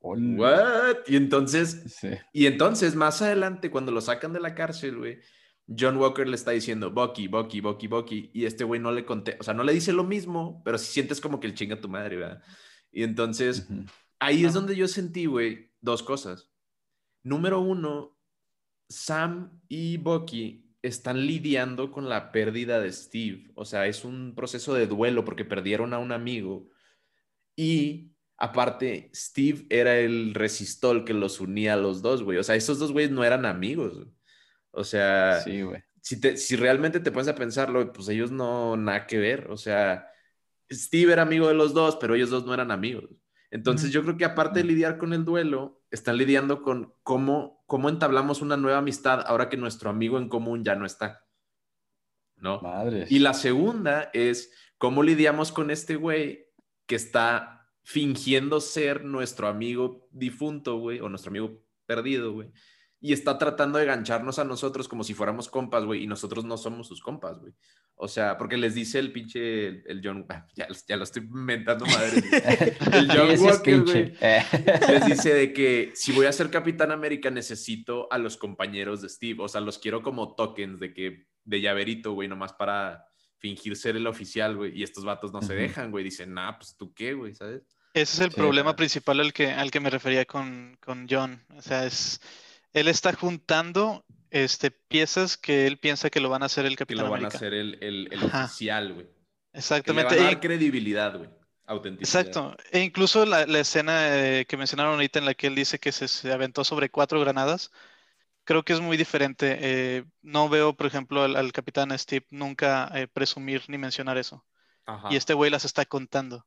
¿what? 0.00 0.96
Y 1.06 1.16
entonces, 1.16 1.96
Sí. 2.00 2.10
y 2.32 2.46
entonces, 2.46 2.94
más 2.94 3.22
adelante, 3.22 3.70
cuando 3.70 3.92
lo 3.92 4.00
sacan 4.00 4.32
de 4.32 4.40
la 4.40 4.54
cárcel, 4.54 4.96
güey, 4.98 5.18
John 5.66 5.96
Walker 5.96 6.28
le 6.28 6.36
está 6.36 6.52
diciendo 6.52 6.90
Bucky, 6.92 7.26
Bucky, 7.26 7.60
Bucky, 7.60 7.88
Bucky, 7.88 8.30
y 8.32 8.44
este 8.44 8.62
güey 8.64 8.80
no 8.80 8.92
le 8.92 9.04
conté, 9.04 9.36
o 9.40 9.42
sea, 9.42 9.52
no 9.54 9.64
le 9.64 9.72
dice 9.72 9.92
lo 9.92 10.04
mismo, 10.04 10.62
pero 10.64 10.78
sí 10.78 10.92
sientes 10.92 11.20
como 11.20 11.40
que 11.40 11.48
el 11.48 11.54
chinga 11.54 11.80
tu 11.80 11.88
madre, 11.88 12.16
¿verdad? 12.16 12.42
Y 12.92 13.02
entonces. 13.02 13.68
Ahí 14.20 14.44
es 14.44 14.54
donde 14.54 14.76
yo 14.76 14.88
sentí, 14.88 15.26
güey, 15.26 15.72
dos 15.80 16.02
cosas. 16.02 16.50
Número 17.22 17.60
uno, 17.60 18.18
Sam 18.88 19.60
y 19.68 19.96
Bucky 19.98 20.74
están 20.82 21.26
lidiando 21.26 21.90
con 21.92 22.08
la 22.08 22.32
pérdida 22.32 22.80
de 22.80 22.92
Steve, 22.92 23.50
o 23.56 23.64
sea, 23.64 23.86
es 23.88 24.04
un 24.04 24.34
proceso 24.36 24.74
de 24.74 24.86
duelo 24.86 25.24
porque 25.24 25.44
perdieron 25.44 25.94
a 25.94 25.98
un 25.98 26.12
amigo 26.12 26.70
y 27.56 28.12
aparte, 28.36 29.10
Steve 29.14 29.66
era 29.70 29.98
el 29.98 30.34
resistol 30.34 31.04
que 31.04 31.14
los 31.14 31.40
unía 31.40 31.74
a 31.74 31.76
los 31.76 32.02
dos, 32.02 32.22
güey. 32.22 32.38
O 32.38 32.42
sea, 32.44 32.54
esos 32.56 32.78
dos 32.78 32.92
güeyes 32.92 33.10
no 33.10 33.24
eran 33.24 33.46
amigos. 33.46 34.06
O 34.70 34.84
sea, 34.84 35.40
Sí, 35.44 35.62
si, 36.02 36.20
te- 36.20 36.36
si 36.36 36.56
realmente 36.56 37.00
te 37.00 37.12
pones 37.12 37.28
a 37.28 37.34
pensarlo, 37.34 37.92
pues 37.92 38.08
ellos 38.08 38.30
no, 38.30 38.76
nada 38.76 39.06
que 39.06 39.18
ver. 39.18 39.50
O 39.50 39.56
sea, 39.56 40.08
Steve 40.72 41.12
era 41.12 41.22
amigo 41.22 41.48
de 41.48 41.54
los 41.54 41.74
dos, 41.74 41.96
pero 41.96 42.14
ellos 42.14 42.30
dos 42.30 42.46
no 42.46 42.54
eran 42.54 42.70
amigos. 42.70 43.10
Entonces 43.50 43.90
yo 43.90 44.02
creo 44.02 44.16
que 44.16 44.24
aparte 44.24 44.60
de 44.60 44.64
lidiar 44.64 44.98
con 44.98 45.12
el 45.12 45.24
duelo, 45.24 45.82
están 45.90 46.16
lidiando 46.16 46.62
con 46.62 46.94
cómo, 47.02 47.62
cómo 47.66 47.88
entablamos 47.88 48.42
una 48.42 48.56
nueva 48.56 48.78
amistad 48.78 49.22
ahora 49.26 49.48
que 49.48 49.56
nuestro 49.56 49.90
amigo 49.90 50.18
en 50.18 50.28
común 50.28 50.64
ya 50.64 50.74
no 50.74 50.84
está. 50.84 51.24
¿No? 52.36 52.60
Madres. 52.60 53.10
Y 53.10 53.18
la 53.20 53.34
segunda 53.34 54.10
es 54.12 54.52
cómo 54.78 55.02
lidiamos 55.02 55.52
con 55.52 55.70
este 55.70 55.96
güey 55.96 56.46
que 56.86 56.96
está 56.96 57.70
fingiendo 57.82 58.60
ser 58.60 59.04
nuestro 59.04 59.48
amigo 59.48 60.08
difunto, 60.10 60.78
güey, 60.78 61.00
o 61.00 61.08
nuestro 61.08 61.30
amigo 61.30 61.62
perdido, 61.86 62.32
güey. 62.32 62.50
Y 63.06 63.12
está 63.12 63.38
tratando 63.38 63.78
de 63.78 63.84
gancharnos 63.84 64.40
a 64.40 64.44
nosotros 64.44 64.88
como 64.88 65.04
si 65.04 65.14
fuéramos 65.14 65.48
compas, 65.48 65.84
güey, 65.84 66.02
y 66.02 66.06
nosotros 66.08 66.44
no 66.44 66.56
somos 66.56 66.88
sus 66.88 67.00
compas, 67.00 67.38
güey. 67.38 67.52
O 67.94 68.08
sea, 68.08 68.36
porque 68.36 68.56
les 68.56 68.74
dice 68.74 68.98
el 68.98 69.12
pinche, 69.12 69.88
el, 69.88 70.00
John, 70.02 70.26
ah, 70.28 70.44
ya, 70.56 70.66
ya, 70.88 70.96
lo 70.96 71.04
estoy 71.04 71.22
inventando, 71.22 71.86
madre. 71.86 72.20
el 72.94 73.08
John 73.08 73.38
Walker, 73.38 73.82
güey, 73.82 74.12
les 74.88 75.06
dice 75.06 75.32
de 75.32 75.52
que 75.52 75.92
si 75.94 76.10
voy 76.10 76.26
a 76.26 76.32
ser 76.32 76.50
Capitán 76.50 76.90
América 76.90 77.30
necesito 77.30 78.12
a 78.12 78.18
los 78.18 78.36
compañeros 78.36 79.02
de 79.02 79.08
Steve, 79.08 79.40
o 79.40 79.46
sea, 79.46 79.60
los 79.60 79.78
quiero 79.78 80.02
como 80.02 80.34
tokens 80.34 80.80
de 80.80 80.92
que, 80.92 81.28
de 81.44 81.60
llaverito, 81.60 82.12
güey, 82.12 82.26
nomás 82.26 82.54
para 82.54 83.06
fingir 83.38 83.76
ser 83.76 83.94
el 83.94 84.08
oficial, 84.08 84.56
güey, 84.56 84.76
y 84.76 84.82
estos 84.82 85.04
vatos 85.04 85.32
no 85.32 85.42
se 85.42 85.54
dejan, 85.54 85.92
güey, 85.92 86.02
dicen, 86.02 86.34
nah, 86.34 86.56
pues 86.56 86.74
tú 86.76 86.92
qué, 86.92 87.14
güey, 87.14 87.36
¿sabes? 87.36 87.62
Ese 87.94 88.16
es 88.16 88.20
el 88.20 88.32
problema 88.32 88.74
principal 88.74 89.20
al 89.20 89.32
que, 89.32 89.52
al 89.52 89.70
que 89.70 89.78
me 89.78 89.90
refería 89.90 90.24
con, 90.24 90.76
con 90.80 91.06
John, 91.08 91.40
o 91.56 91.62
sea, 91.62 91.86
es 91.86 92.20
él 92.76 92.88
está 92.88 93.14
juntando 93.14 94.04
este, 94.30 94.70
piezas 94.70 95.38
que 95.38 95.66
él 95.66 95.78
piensa 95.78 96.10
que 96.10 96.20
lo 96.20 96.28
van 96.28 96.42
a 96.42 96.46
hacer 96.46 96.66
el 96.66 96.76
Capitán 96.76 97.06
América. 97.06 97.38
Que 97.38 97.46
lo 97.46 97.50
van 97.50 97.62
a 97.62 97.64
hacer 97.68 97.82
el, 97.82 98.12
el, 98.12 98.22
oficial, 98.22 98.92
güey. 98.92 99.06
Exactamente. 99.54 100.10
Que 100.10 100.14
le 100.16 100.20
va 100.20 100.28
a 100.28 100.32
dar 100.32 100.40
credibilidad, 100.40 101.16
güey. 101.16 101.30
Autenticidad. 101.64 102.20
Exacto. 102.20 102.56
E 102.70 102.80
incluso 102.80 103.24
la, 103.24 103.46
la 103.46 103.60
escena 103.60 104.18
eh, 104.18 104.44
que 104.46 104.58
mencionaron 104.58 104.92
ahorita 104.92 105.18
en 105.18 105.24
la 105.24 105.32
que 105.32 105.46
él 105.46 105.54
dice 105.54 105.78
que 105.78 105.90
se, 105.90 106.30
aventó 106.30 106.64
sobre 106.64 106.90
cuatro 106.90 107.18
granadas, 107.18 107.72
creo 108.44 108.62
que 108.62 108.74
es 108.74 108.80
muy 108.80 108.98
diferente. 108.98 109.56
Eh, 109.58 110.04
no 110.20 110.50
veo, 110.50 110.76
por 110.76 110.86
ejemplo, 110.86 111.22
al, 111.22 111.52
Capitán 111.52 111.98
Steve 111.98 112.26
nunca 112.28 112.90
eh, 112.94 113.08
presumir 113.08 113.62
ni 113.68 113.78
mencionar 113.78 114.18
eso. 114.18 114.44
Y 115.10 115.16
este 115.16 115.32
güey 115.32 115.50
las 115.50 115.64
está 115.64 115.86
contando. 115.86 116.46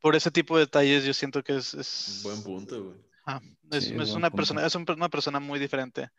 Por 0.00 0.14
ese 0.14 0.30
tipo 0.30 0.56
de 0.56 0.66
detalles 0.66 1.04
yo 1.04 1.12
siento 1.12 1.42
que 1.42 1.56
es... 1.56 1.74
es... 1.74 2.20
Buen 2.22 2.42
punto, 2.42 2.84
güey. 2.84 3.13
Es, 3.70 3.90
una 4.14 4.30
persona, 4.30 4.66
es 4.66 4.74
una 4.74 5.08
persona 5.08 5.40
muy 5.40 5.58
diferente. 5.58 6.10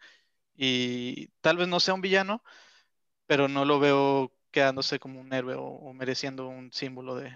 Y 0.55 1.27
tal 1.41 1.57
vez 1.57 1.67
no 1.67 1.79
sea 1.79 1.93
un 1.93 2.01
villano, 2.01 2.43
pero 3.27 3.47
no 3.47 3.65
lo 3.65 3.79
veo 3.79 4.31
quedándose 4.51 4.99
como 4.99 5.19
un 5.19 5.33
héroe 5.33 5.55
o, 5.57 5.93
mereciendo 5.93 6.47
un 6.47 6.71
símbolo 6.71 7.15
de, 7.15 7.31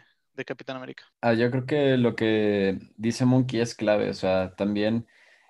Capitán 0.45 0.77
América. 0.77 1.03
Ah, 1.19 1.33
yo 1.33 1.51
creo 1.51 1.65
que 1.65 1.97
lo 1.97 2.15
que 2.15 2.79
dice 2.95 3.25
Monkey 3.25 3.59
es 3.59 3.75
clave, 3.75 4.09
o 4.09 4.13
sea, 4.13 4.55
también 4.55 5.05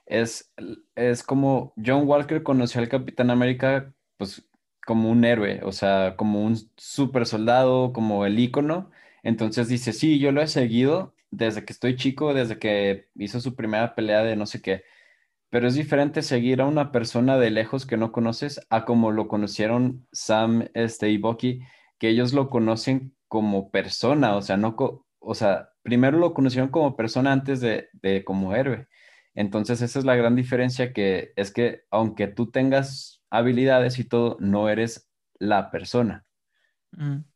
es, 0.08 0.52
es 0.96 1.22
como 1.22 1.76
John 1.78 2.08
Walker 2.08 2.42
conoció 2.42 2.82
al 2.82 2.90
Capitán 2.90 3.30
América, 3.30 3.94
pues 4.18 4.50
como 4.84 5.12
un 5.12 5.24
héroe, 5.26 5.62
o 5.64 5.72
sea, 5.72 6.16
como 6.18 6.44
un 6.44 6.58
super 6.76 7.28
soldado, 7.28 7.94
como 7.94 8.26
el 8.26 8.40
ícono. 8.40 8.90
Entonces 9.22 9.68
dice, 9.68 9.94
sí, 9.94 10.18
yo 10.18 10.32
lo 10.32 10.42
he 10.42 10.48
seguido, 10.48 11.14
desde 11.32 11.66
que 11.66 11.74
estoy 11.74 11.96
chico, 11.96 12.34
desde 12.34 12.60
que 12.60 13.10
hizo 13.16 13.40
su 13.40 13.56
primera 13.56 13.96
pelea 13.96 14.24
de 14.24 14.36
no 14.36 14.46
sé 14.46 14.62
qué. 14.62 14.84
Pero 15.50 15.68
es 15.68 15.76
diferente 15.76 16.22
seguir 16.22 16.62
a 16.62 16.68
una 16.68 16.92
persona 16.92 17.38
de 17.38 17.50
lejos 17.50 17.86
que 17.86 17.98
no 17.98 18.12
conoces 18.12 18.62
a 18.70 18.86
como 18.86 19.12
lo 19.12 19.28
conocieron 19.28 20.08
Sam 20.12 20.68
este, 20.74 21.10
y 21.10 21.18
Bucky, 21.18 21.62
que 21.98 22.10
ellos 22.10 22.34
lo 22.34 22.50
conocen 22.50 23.16
como 23.28 23.72
persona, 23.72 24.36
o 24.36 24.42
sea, 24.42 24.58
no, 24.58 24.76
o 25.20 25.36
sea, 25.36 25.70
primero 25.84 26.18
lo 26.18 26.34
conocieron 26.34 26.70
como 26.70 26.96
persona 26.96 27.32
antes 27.32 27.62
de, 27.62 27.90
de 27.94 28.24
como 28.24 28.56
héroe. 28.56 28.88
Entonces 29.36 29.82
esa 29.82 30.00
es 30.00 30.06
la 30.06 30.16
gran 30.16 30.36
diferencia 30.36 30.94
que 30.94 31.34
es 31.36 31.52
que 31.52 31.84
aunque 31.92 32.28
tú 32.28 32.52
tengas 32.52 33.22
habilidades 33.30 34.00
y 34.00 34.04
todo, 34.04 34.38
no 34.40 34.70
eres 34.70 35.10
la 35.40 35.72
persona. 35.72 36.26
Mm 36.92 37.29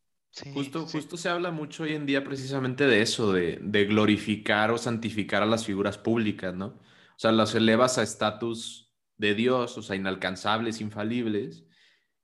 justo, 0.53 0.85
justo 0.85 1.17
se 1.17 1.29
habla 1.29 1.51
mucho 1.51 1.83
hoy 1.83 1.93
en 1.93 2.05
día 2.05 2.23
precisamente 2.23 2.85
de 2.87 3.01
eso, 3.01 3.33
de, 3.33 3.85
glorificar 3.85 4.71
o 4.71 4.77
santificar 4.77 5.43
a 5.43 5.45
las 5.47 5.65
figuras 5.65 5.97
públicas, 5.97 6.53
¿no? 6.53 6.67
O 6.67 7.19
sea, 7.19 7.31
las 7.31 7.53
elevas 7.55 7.97
a 7.97 8.03
estatus 8.03 8.91
de 9.17 9.35
Dios, 9.35 9.77
o 9.77 9.81
sea, 9.81 9.95
inalcanzables, 9.95 10.81
infalibles, 10.81 11.65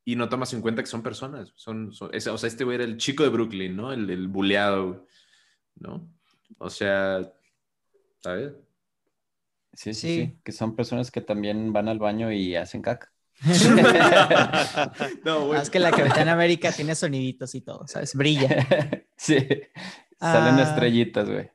y 0.03 0.15
no 0.15 0.27
tomas 0.27 0.53
en 0.53 0.61
cuenta 0.61 0.81
que 0.81 0.89
son 0.89 1.03
personas. 1.03 1.53
Son, 1.55 1.91
o 1.99 2.37
sea, 2.37 2.47
este 2.47 2.63
güey 2.63 2.75
era 2.75 2.83
el 2.83 2.97
chico 2.97 3.23
de 3.23 3.29
Brooklyn, 3.29 3.75
¿no? 3.75 3.93
El, 3.93 4.09
el 4.09 4.27
buleado, 4.27 5.05
¿no? 5.75 6.11
O 6.57 6.69
sea, 6.69 7.31
¿sabes? 8.19 8.53
Sí, 9.73 9.93
sí, 9.93 10.15
sí, 10.15 10.39
que 10.43 10.51
son 10.51 10.75
personas 10.75 11.11
que 11.11 11.21
también 11.21 11.71
van 11.71 11.87
al 11.87 11.99
baño 11.99 12.31
y 12.31 12.55
hacen 12.55 12.81
caca. 12.81 13.13
no, 15.24 15.55
Es 15.55 15.69
que 15.69 15.79
la 15.79 15.91
Capitán 15.91 16.27
América 16.27 16.72
tiene 16.72 16.96
soniditos 16.96 17.55
y 17.55 17.62
todo, 17.62 17.88
¿sabes? 17.88 18.13
Brilla. 18.15 18.67
sí. 19.17 19.38
Salen 20.19 20.55
ah. 20.55 20.63
estrellitas, 20.63 21.29
güey. 21.29 21.50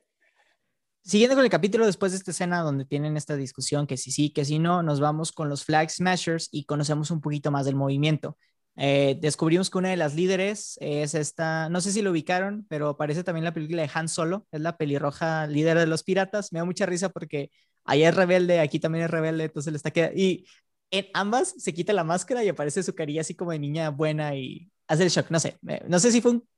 Siguiendo 1.03 1.37
con 1.37 1.45
el 1.45 1.51
capítulo 1.51 1.85
después 1.85 2.13
de 2.13 2.19
esta 2.19 2.31
escena 2.31 2.63
donde 2.63 2.87
tienen 2.87 3.19
esta 3.19 3.37
discusión 3.37 3.87
que 3.87 3.99
si 3.99 4.11
sí, 4.11 4.31
que 4.31 4.47
si 4.47 4.59
no, 4.59 4.83
nos 4.83 5.01
vamos 5.01 5.33
con 5.33 5.51
los 5.51 5.65
Flag 5.65 5.91
Smashers 5.91 6.49
y 6.51 6.65
conocemos 6.65 7.11
un 7.11 7.21
poquito 7.21 7.51
más 7.51 7.67
del 7.67 7.75
movimiento. 7.75 8.39
Eh, 8.77 9.19
descubrimos 9.21 9.69
que 9.69 9.79
una 9.79 9.91
de 9.91 9.97
las 9.97 10.15
líderes 10.15 10.79
es 10.81 11.15
esta, 11.15 11.69
no 11.69 11.83
sé 11.83 11.93
si 11.93 12.01
lo 12.01 12.11
ubicaron, 12.11 12.65
pero 12.71 12.89
aparece 12.89 13.23
también 13.23 13.45
la 13.45 13.53
película 13.53 13.83
de 13.83 13.91
Han 13.93 14.09
Solo, 14.09 14.47
es 14.51 14.63
la 14.63 14.79
pelirroja 14.79 15.47
líder 15.47 15.79
de 15.79 15.87
los 15.87 16.03
piratas. 16.03 16.53
Me 16.53 16.61
da 16.61 16.65
mucha 16.65 16.87
risa 16.87 17.11
porque 17.11 17.51
allá 17.85 18.09
es 18.09 18.15
rebelde, 18.17 18.61
aquí 18.61 18.81
también 18.81 19.05
es 19.05 19.11
rebelde, 19.11 19.45
entonces 19.45 19.73
le 19.73 19.77
está 19.77 19.91
quedando. 19.91 20.19
Y 20.19 20.47
en 20.99 21.07
ambas 21.13 21.55
se 21.59 21.75
quita 21.75 21.93
la 21.93 22.05
máscara 22.05 22.45
y 22.45 22.49
aparece 22.49 22.83
su 22.83 22.95
carilla 22.95 23.23
así 23.23 23.35
como 23.35 23.51
de 23.51 23.59
niña 23.59 23.91
buena 23.91 24.35
y 24.37 24.71
hace 24.87 25.03
el 25.03 25.11
shock. 25.11 25.31
No 25.31 25.41
sé, 25.41 25.59
no 25.89 25.99
sé 25.99 26.13
si 26.13 26.21
fue 26.21 26.33
un. 26.33 26.49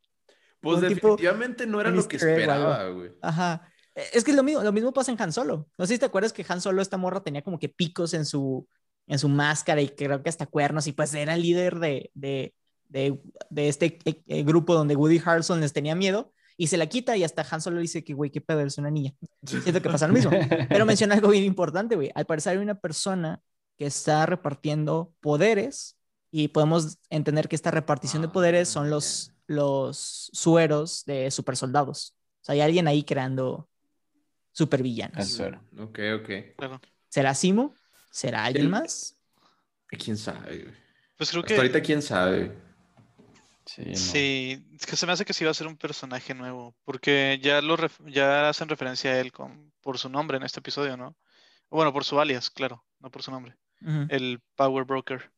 Pues 0.61 0.81
definitivamente 0.81 1.67
no 1.67 1.81
era 1.81 1.91
lo 1.91 2.07
que 2.07 2.17
esperaba, 2.17 2.89
güey. 2.89 3.13
Ajá. 3.23 3.71
Es 3.95 4.25
que 4.25 4.33
es 4.33 4.37
lo 4.37 4.43
mismo, 4.43 4.63
lo 4.63 4.73
mismo 4.73 4.93
pasa 4.93 5.11
en 5.11 5.21
Han 5.21 5.33
Solo. 5.33 5.69
No 5.79 5.87
sé 5.87 5.95
si 5.95 5.99
te 5.99 6.07
acuerdas 6.07 6.33
que 6.33 6.45
Han 6.49 6.61
Solo, 6.61 6.83
esta 6.83 6.99
morra, 6.99 7.23
tenía 7.23 7.43
como 7.43 7.59
que 7.59 7.71
picos 7.71 8.13
en 8.13 8.27
su, 8.27 8.69
en 9.07 9.19
su 9.19 9.29
máscara 9.29 9.81
y 9.81 9.89
creo 9.89 10.23
que 10.23 10.29
hasta 10.29 10.47
cuernos 10.47 10.87
y 10.87 10.93
pues 10.93 11.15
era 11.15 11.35
el 11.35 11.41
líder 11.43 11.79
de, 11.79 12.11
de, 12.13 12.55
de, 12.89 13.19
de 13.49 13.69
este 13.69 13.99
eh, 14.05 14.23
eh, 14.27 14.43
grupo 14.43 14.75
donde 14.75 14.97
Woody 14.97 15.23
Harrelson 15.25 15.61
les 15.61 15.73
tenía 15.73 15.95
miedo 15.95 16.35
y 16.59 16.67
se 16.67 16.77
la 16.77 16.87
quita 16.87 17.17
y 17.17 17.25
hasta 17.25 17.47
Han 17.51 17.63
Solo 17.63 17.81
dice 17.81 18.05
que, 18.05 18.13
güey, 18.13 18.31
qué 18.31 18.43
pedo, 18.43 18.61
es 18.61 18.77
una 18.77 18.91
niña. 18.91 19.15
Siento 19.45 19.81
que 19.81 19.89
pasa 19.89 20.09
lo 20.09 20.15
mismo. 20.15 20.31
Pero 20.69 20.85
menciona 20.85 21.15
algo 21.15 21.29
bien 21.29 21.45
importante, 21.45 21.97
güey. 21.97 22.11
Al 22.15 22.27
parecer 22.27 22.53
hay 22.53 22.59
una 22.59 22.75
persona 22.75 23.41
que 23.77 23.87
está 23.87 24.27
repartiendo 24.27 25.13
poderes 25.21 25.97
y 26.31 26.49
podemos 26.49 26.99
entender 27.11 27.49
que 27.49 27.57
esta 27.57 27.71
repartición 27.71 28.23
de 28.23 28.29
poderes 28.29 28.69
son 28.69 28.91
los, 28.91 29.33
los 29.47 30.31
sueros 30.33 31.05
de 31.05 31.31
super 31.31 31.57
soldados. 31.57 32.15
O 32.43 32.45
sea, 32.45 32.55
hay 32.55 32.61
alguien 32.61 32.89
ahí 32.89 33.05
creando 33.05 33.69
supervillanos. 34.53 35.41
Ok, 35.79 35.99
ok. 36.21 36.81
¿Será 37.09 37.35
Simo? 37.35 37.75
¿Será 38.11 38.45
alguien 38.45 38.71
más? 38.71 39.17
¿Quién 39.89 40.17
sabe? 40.17 40.75
Pues 41.17 41.31
creo 41.31 41.43
que... 41.43 41.57
ahorita 41.57 41.81
quién 41.81 42.03
sabe. 42.03 42.57
Sí, 43.65 44.65
es 44.75 44.87
que 44.87 44.97
se 44.97 45.07
me 45.07 45.13
hace 45.13 45.25
que 45.25 45.33
sí 45.33 45.45
va 45.45 45.51
a 45.51 45.55
ser 45.55 45.67
un 45.67 45.77
personaje 45.77 46.35
nuevo, 46.35 46.77
porque 46.85 47.41
ya 47.43 47.61
lo 47.61 47.77
ya 48.07 48.49
hacen 48.49 48.69
referencia 48.69 49.11
a 49.11 49.21
él 49.21 49.33
con, 49.33 49.73
por 49.81 49.99
su 49.99 50.09
nombre 50.09 50.37
en 50.37 50.45
este 50.45 50.61
episodio, 50.61 50.97
¿no? 50.97 51.17
Bueno, 51.69 51.93
por 51.93 52.05
su 52.05 52.21
alias, 52.21 52.49
claro, 52.49 52.85
no 53.01 53.11
por 53.11 53.23
su 53.23 53.33
nombre 53.33 53.57
el 54.09 54.41
Power 54.55 54.85
Broker. 54.85 55.31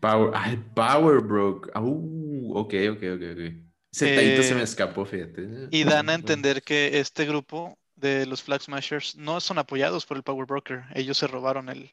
Power, 0.00 0.32
ah, 0.34 0.50
el 0.50 0.58
Power 0.58 1.20
Broker. 1.20 1.72
Uh, 1.80 2.52
ok, 2.56 2.74
ok, 2.90 3.02
ok, 3.14 3.22
ok. 3.32 3.68
Ese 3.92 4.42
se 4.42 4.54
me 4.54 4.60
eh, 4.60 4.64
escapó, 4.64 5.04
fíjate. 5.04 5.68
Y 5.70 5.84
dan 5.84 6.10
a 6.10 6.14
entender 6.14 6.62
que 6.62 6.98
este 6.98 7.26
grupo 7.26 7.78
de 7.96 8.26
los 8.26 8.42
Flag 8.42 8.62
Smashers 8.62 9.16
no 9.16 9.40
son 9.40 9.58
apoyados 9.58 10.06
por 10.06 10.16
el 10.16 10.22
Power 10.22 10.46
Broker. 10.46 10.84
Ellos 10.94 11.18
se 11.18 11.26
robaron 11.26 11.68
el, 11.68 11.92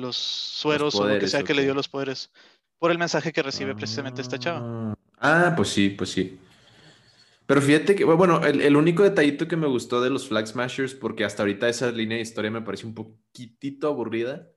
los 0.00 0.16
sueros 0.16 0.94
o 0.96 1.06
lo 1.06 1.18
que 1.18 1.28
sea 1.28 1.42
que 1.42 1.54
le 1.54 1.62
dio 1.62 1.74
los 1.74 1.88
poderes 1.88 2.30
por 2.78 2.90
el 2.90 2.98
mensaje 2.98 3.32
que 3.32 3.42
recibe 3.42 3.74
precisamente 3.74 4.22
esta 4.22 4.38
chava. 4.38 4.94
Ah, 5.18 5.54
pues 5.56 5.68
sí, 5.68 5.90
pues 5.90 6.10
sí. 6.10 6.38
Pero 7.46 7.62
fíjate 7.62 7.94
que, 7.94 8.04
bueno, 8.04 8.44
el, 8.44 8.60
el, 8.60 8.76
único 8.76 9.02
detallito 9.02 9.48
que 9.48 9.56
me 9.56 9.66
gustó 9.66 10.02
de 10.02 10.10
los 10.10 10.28
Flag 10.28 10.46
Smashers, 10.46 10.94
porque 10.94 11.24
hasta 11.24 11.42
ahorita 11.42 11.66
esa 11.68 11.90
línea 11.90 12.16
de 12.16 12.22
historia 12.22 12.50
me 12.50 12.60
parece 12.60 12.86
un 12.86 12.94
poquitito 12.94 13.88
aburrida, 13.88 14.50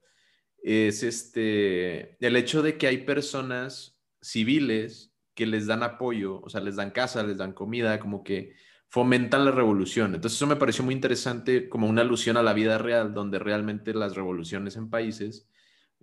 es 0.62 1.02
este, 1.02 2.16
el 2.24 2.36
hecho 2.36 2.62
de 2.62 2.78
que 2.78 2.86
hay 2.86 2.98
personas 2.98 3.98
civiles 4.20 5.12
que 5.34 5.46
les 5.46 5.66
dan 5.66 5.82
apoyo, 5.82 6.40
o 6.40 6.48
sea, 6.48 6.60
les 6.60 6.76
dan 6.76 6.90
casa, 6.90 7.22
les 7.22 7.38
dan 7.38 7.52
comida, 7.52 7.98
como 7.98 8.22
que 8.22 8.54
fomentan 8.88 9.44
la 9.44 9.50
revolución. 9.50 10.14
Entonces 10.14 10.36
eso 10.36 10.46
me 10.46 10.56
pareció 10.56 10.84
muy 10.84 10.94
interesante 10.94 11.68
como 11.68 11.88
una 11.88 12.02
alusión 12.02 12.36
a 12.36 12.42
la 12.42 12.52
vida 12.52 12.78
real, 12.78 13.14
donde 13.14 13.38
realmente 13.38 13.94
las 13.94 14.14
revoluciones 14.14 14.76
en 14.76 14.90
países, 14.90 15.48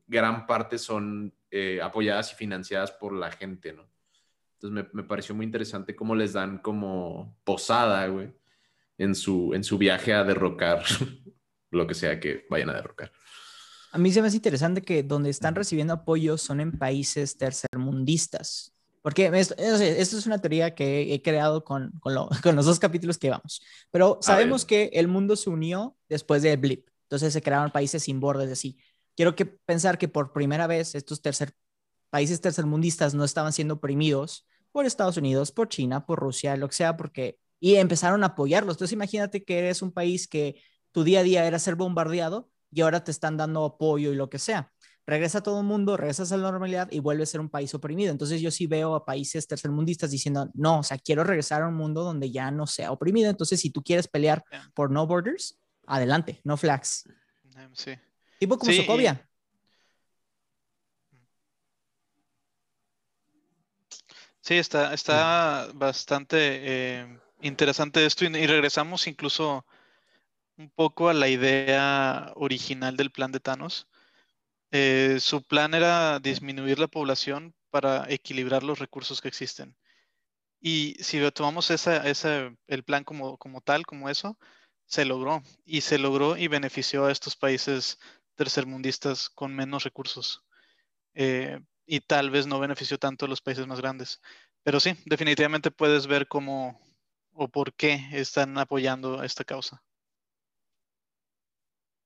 gran 0.08 0.48
parte 0.48 0.78
son 0.78 1.34
eh, 1.52 1.80
apoyadas 1.82 2.34
y 2.34 2.36
financiadas 2.36 2.92
por 2.92 3.14
la 3.14 3.32
gente, 3.32 3.74
¿no? 3.74 3.88
Entonces 4.56 4.92
me, 4.92 5.04
pareció 5.04 5.36
muy 5.36 5.46
interesante 5.46 5.96
cómo 5.96 6.16
les 6.16 6.34
dan 6.34 6.58
como 6.58 7.38
posada, 7.46 8.08
güey, 8.08 8.34
en 8.98 9.16
su, 9.16 9.54
en 9.54 9.64
su 9.64 9.78
viaje 9.78 10.14
a 10.14 10.26
derrocar 10.26 10.84
lo 11.72 11.88
que 11.88 11.94
sea 11.94 12.20
que 12.20 12.46
vayan 12.50 12.72
a 12.72 12.74
derrocar. 12.74 13.12
A 13.92 13.98
mí 13.98 14.12
se 14.12 14.22
me 14.22 14.28
hace 14.28 14.38
interesante 14.38 14.82
que 14.82 15.04
donde 15.04 15.30
están 15.30 15.56
recibiendo 15.56 15.94
apoyo 15.94 16.38
son 16.38 16.62
en 16.62 16.72
países 16.72 17.38
tercermundistas. 17.38 18.74
Porque 19.02 19.32
esto, 19.34 19.56
es 19.58 20.26
una 20.26 20.40
teoría 20.40 20.76
que 20.76 21.14
he 21.14 21.22
creado 21.22 21.64
con, 21.64 21.92
con, 22.00 22.16
los 22.56 22.66
dos 22.66 22.80
capítulos 22.80 23.18
que 23.18 23.30
vamos. 23.30 23.62
Pero 23.92 24.20
sabemos 24.22 24.66
que 24.66 24.92
el 24.94 25.08
mundo 25.08 25.36
se 25.36 25.50
unió 25.50 25.96
después 26.08 26.42
de 26.42 26.56
Blip. 26.58 26.88
Entonces 27.04 27.34
se 27.34 27.42
crearon 27.42 27.72
países 27.72 28.04
sin 28.04 28.20
bordes 28.20 28.52
así. 28.52 28.78
quiero 29.16 29.36
que 29.36 29.46
pensar 29.46 29.98
que 29.98 30.08
por 30.08 30.32
primera 30.34 30.68
vez 30.68 30.94
estos 30.96 31.22
tercer, 31.22 31.54
países 32.10 32.42
tercermundistas 32.42 33.16
no 33.16 33.24
estaban 33.24 33.54
siendo 33.54 33.76
oprimidos 33.76 34.46
por 34.72 34.86
Estados 34.86 35.18
Unidos, 35.18 35.52
por 35.52 35.70
China, 35.70 36.06
por 36.06 36.20
Rusia, 36.20 36.56
lo 36.58 36.68
que 36.68 36.76
sea, 36.76 36.98
porque 36.98 37.40
y 37.60 37.76
empezaron 37.76 38.24
a 38.24 38.28
apoyarlos. 38.28 38.76
Entonces 38.76 38.94
imagínate 38.94 39.44
que 39.44 39.60
eres 39.60 39.82
un 39.82 39.92
país 39.92 40.28
que 40.28 40.62
tu 40.92 41.04
día 41.04 41.22
a 41.22 41.24
día 41.24 41.46
era 41.46 41.60
ser 41.60 41.76
bombardeado 41.76 42.50
y 42.72 42.82
ahora 42.82 43.04
te 43.04 43.12
están 43.12 43.38
dando 43.38 43.66
apoyo 43.66 44.12
y 44.12 44.16
lo 44.16 44.30
que 44.30 44.40
sea. 44.40 44.72
Regresa 45.06 45.42
todo 45.42 45.62
el 45.62 45.66
mundo, 45.66 45.98
regresas 45.98 46.32
a 46.32 46.38
la 46.38 46.52
normalidad 46.52 46.88
y 46.92 47.00
vuelve 47.00 47.24
a 47.24 47.26
ser 47.26 47.42
un 47.42 47.50
país 47.50 47.74
oprimido. 47.74 48.12
Entonces 48.12 48.42
yo 48.42 48.52
sí 48.52 48.68
veo 48.68 48.94
a 48.94 49.06
países 49.06 49.48
tercermundistas 49.48 50.12
diciendo, 50.12 50.52
no, 50.54 50.80
o 50.80 50.84
sea, 50.84 51.00
quiero 51.00 51.24
regresar 51.24 51.64
a 51.64 51.68
un 51.68 51.74
mundo 51.74 52.04
donde 52.04 52.30
ya 52.32 52.52
no 52.52 52.68
sea 52.68 52.92
oprimido. 52.92 53.30
Entonces 53.30 53.60
si 53.60 53.72
tú 53.72 53.82
quieres 53.82 54.08
pelear 54.08 54.44
por 54.76 54.92
no 54.92 55.08
borders, 55.08 55.58
adelante, 55.88 56.42
no 56.44 56.58
flags. 56.58 57.10
Em, 57.56 57.72
sí. 57.74 57.92
Tipo 58.38 58.60
como 58.60 58.72
Sí, 58.72 58.78
y- 58.78 58.82
Sokovia. 58.82 59.26
Sí, 64.42 64.56
está, 64.56 64.94
está 64.94 65.70
bastante 65.74 66.38
eh, 66.40 67.20
interesante 67.42 68.06
esto 68.06 68.26
y, 68.26 68.28
y 68.28 68.48
regresamos 68.48 69.06
incluso 69.08 69.66
un 70.60 70.70
poco 70.72 71.10
a 71.10 71.16
la 71.16 71.28
idea 71.30 72.32
original 72.36 72.98
del 72.98 73.12
plan 73.12 73.32
de 73.32 73.42
Thanos. 73.42 73.88
Eh, 74.72 75.18
su 75.22 75.44
plan 75.44 75.74
era 75.76 76.20
disminuir 76.20 76.80
la 76.80 76.88
población 76.88 77.56
para 77.72 78.06
equilibrar 78.12 78.64
los 78.64 78.80
recursos 78.80 79.22
que 79.22 79.30
existen. 79.30 79.76
Y 80.62 80.96
si 81.02 81.20
tomamos 81.32 81.72
esa- 81.72 82.04
el 82.68 82.84
plan 82.84 83.04
como, 83.06 83.38
como 83.38 83.62
tal, 83.62 83.86
como 83.86 84.10
eso, 84.10 84.38
se 84.88 85.06
logró. 85.06 85.44
Y 85.66 85.82
se 85.82 86.00
logró 86.00 86.38
y 86.38 86.48
benefició 86.50 87.06
a 87.06 87.12
estos 87.14 87.36
países 87.38 88.00
tercermundistas 88.36 89.30
con 89.30 89.56
menos 89.56 89.84
recursos. 89.86 90.46
Eh, 91.16 91.60
y 91.88 92.02
tal 92.02 92.32
vez 92.32 92.48
no 92.48 92.60
benefició 92.60 93.00
tanto 93.00 93.26
a 93.26 93.30
los 93.30 93.42
países 93.42 93.68
más 93.68 93.82
grandes. 93.82 94.22
Pero 94.64 94.80
sí, 94.80 94.94
definitivamente 95.06 95.72
puedes 95.72 96.08
ver 96.08 96.28
cómo 96.28 96.80
o 97.34 97.50
por 97.50 97.74
qué 97.76 98.02
están 98.14 98.58
apoyando 98.60 99.24
esta 99.24 99.44
causa. 99.46 99.84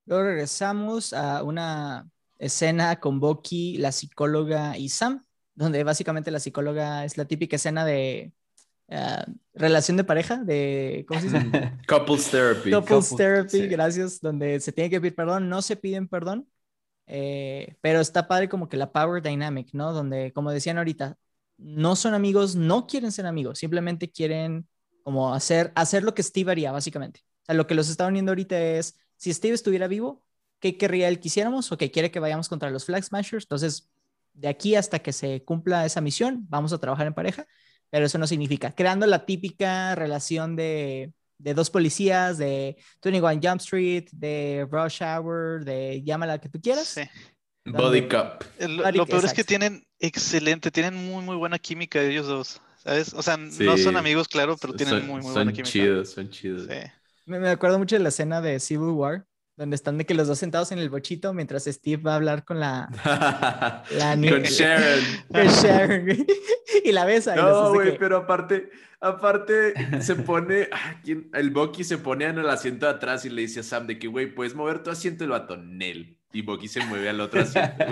Luego 0.06 0.24
regresamos 0.24 1.14
a 1.14 1.44
una 1.44 2.10
escena 2.38 3.00
con 3.00 3.20
Bucky, 3.20 3.78
la 3.78 3.92
psicóloga 3.92 4.78
y 4.78 4.90
Sam, 4.90 5.26
donde 5.56 5.84
básicamente 5.84 6.32
la 6.32 6.40
psicóloga 6.40 7.06
es 7.06 7.18
la 7.18 7.26
típica 7.26 7.56
escena 7.56 7.86
de 7.86 8.34
ah, 8.90 9.26
relación 9.54 9.98
de 9.98 10.04
pareja, 10.04 10.38
de, 10.38 11.06
¿cómo 11.08 11.22
se 11.22 11.28
dice? 11.28 11.74
Couples 11.88 12.30
therapy. 12.30 12.72
Couples 12.72 13.10
Couple, 13.10 13.26
therapy, 13.26 13.50
sí. 13.50 13.68
gracias, 13.68 14.20
donde 14.20 14.60
se 14.60 14.72
tiene 14.72 14.90
que 14.90 15.00
pedir 15.00 15.16
perdón, 15.16 15.50
no 15.50 15.62
se 15.62 15.76
piden 15.76 16.08
perdón, 16.08 16.50
eh, 17.08 17.76
pero 17.82 18.00
está 18.02 18.28
padre 18.28 18.50
como 18.50 18.68
que 18.68 18.78
la 18.78 18.92
power 18.92 19.22
dynamic, 19.22 19.70
¿no? 19.74 19.94
Donde, 19.94 20.34
como 20.34 20.52
decían 20.52 20.78
ahorita, 20.78 21.18
no 21.58 21.96
son 21.96 22.14
amigos, 22.14 22.56
no 22.56 22.88
quieren 22.88 23.12
ser 23.12 23.26
amigos, 23.26 23.60
simplemente 23.60 24.12
quieren 24.12 24.68
como 25.04 25.34
hacer, 25.34 25.72
hacer 25.76 26.04
lo 26.04 26.14
que 26.14 26.24
Steve 26.24 26.52
haría, 26.52 26.72
básicamente. 26.72 27.22
O 27.44 27.46
sea, 27.46 27.56
lo 27.56 27.68
que 27.68 27.76
los 27.76 27.90
está 27.90 28.08
uniendo 28.08 28.32
ahorita 28.32 28.60
es, 28.60 28.98
si 29.24 29.34
Steve 29.34 29.56
estuviera 29.56 29.88
vivo, 29.88 30.22
¿qué 30.60 30.78
querría 30.78 31.08
él 31.08 31.22
que 31.22 31.30
hiciéramos? 31.30 31.72
O 31.72 31.78
que 31.78 31.92
quiere 31.92 32.12
que 32.12 32.20
vayamos 32.20 32.50
contra 32.50 32.70
los 32.70 32.84
Flag 32.84 33.06
Smashers. 33.06 33.46
Entonces, 33.46 33.90
de 34.34 34.50
aquí 34.50 34.76
hasta 34.76 35.00
que 35.00 35.14
se 35.14 35.46
cumpla 35.46 35.86
esa 35.86 36.02
misión, 36.02 36.46
vamos 36.50 36.74
a 36.74 36.78
trabajar 36.78 37.08
en 37.08 37.14
pareja, 37.14 37.48
pero 37.90 38.06
eso 38.06 38.18
no 38.18 38.28
significa, 38.28 38.76
creando 38.76 39.06
la 39.06 39.26
típica 39.26 39.96
relación 39.96 40.58
de, 40.58 41.14
de 41.38 41.54
dos 41.54 41.70
policías, 41.70 42.38
de 42.38 42.76
21 43.02 43.40
Jump 43.42 43.62
Street, 43.62 44.10
de 44.12 44.68
Rush 44.70 45.02
Hour, 45.02 45.64
de 45.64 46.04
llámala 46.04 46.42
que 46.42 46.50
tú 46.50 46.60
quieras. 46.60 46.90
Sí. 46.90 47.04
Body 47.64 48.10
cup. 48.10 48.44
Lo, 48.60 48.92
lo 48.92 49.06
peor 49.06 49.24
es 49.24 49.32
que 49.32 49.46
tienen 49.46 49.86
excelente, 50.00 50.70
tienen 50.70 50.96
muy, 50.96 51.24
muy 51.24 51.38
buena 51.38 51.58
química 51.58 52.02
ellos 52.02 52.28
dos, 52.28 52.62
¿sabes? 52.76 53.14
O 53.14 53.22
sea, 53.22 53.38
no 53.38 53.78
son 53.78 53.96
amigos, 53.96 54.28
claro, 54.28 54.58
pero 54.58 54.74
tienen 54.74 54.96
son, 54.96 55.08
muy, 55.08 55.22
muy 55.22 55.34
son 55.34 55.34
buena 55.46 55.54
química. 55.54 55.72
chidos, 55.72 56.10
son 56.10 56.30
chidos. 56.30 56.68
Sí. 56.68 57.03
Me, 57.26 57.40
me 57.40 57.50
acuerdo 57.50 57.80
mucho 57.80 57.96
de 57.96 58.02
la 58.04 58.10
escena 58.10 58.42
de 58.42 58.60
Civil 58.60 58.90
War, 58.90 59.26
donde 59.56 59.76
están 59.76 59.98
de 59.98 60.06
que 60.06 60.14
los 60.14 60.28
dos 60.28 60.40
sentados 60.40 60.72
en 60.72 60.80
el 60.80 60.90
bochito 60.90 61.34
mientras 61.34 61.66
Steve 61.66 62.02
va 62.02 62.14
a 62.14 62.16
hablar 62.16 62.44
con 62.44 62.60
la, 62.60 62.90
La 63.92 64.16
Con 64.16 64.44
Sharon. 64.44 65.00
con 65.32 65.48
Sharon, 65.48 66.06
güey, 66.06 66.26
y 66.84 66.92
la 66.92 67.06
besa. 67.06 67.36
No, 67.36 67.74
güey, 67.74 67.92
que- 67.94 68.00
pero 68.00 68.18
aparte, 68.18 68.70
aparte 69.00 69.74
se 70.02 70.16
pone, 70.16 70.68
ah, 70.72 71.00
¿quién? 71.04 71.30
el 71.34 71.52
Bucky 71.52 71.84
se 71.84 71.98
pone 71.98 72.26
en 72.26 72.40
el 72.40 72.50
asiento 72.50 72.86
de 72.88 72.94
atrás 72.94 73.24
y 73.26 73.30
le 73.30 73.42
dice 73.44 73.62
a 73.62 73.64
Sam 73.64 73.88
de 73.88 74.00
que, 74.00 74.08
güey, 74.08 74.34
puedes 74.34 74.56
mover 74.56 74.84
tu 74.84 74.90
asiento 74.90 75.24
el 75.24 75.30
vato, 75.32 75.56
Nel. 75.58 76.18
Y 76.36 76.42
Bucky 76.42 76.68
se 76.68 76.84
mueve 76.86 77.10
al 77.10 77.22
otro 77.22 77.42
asiento. 77.42 77.86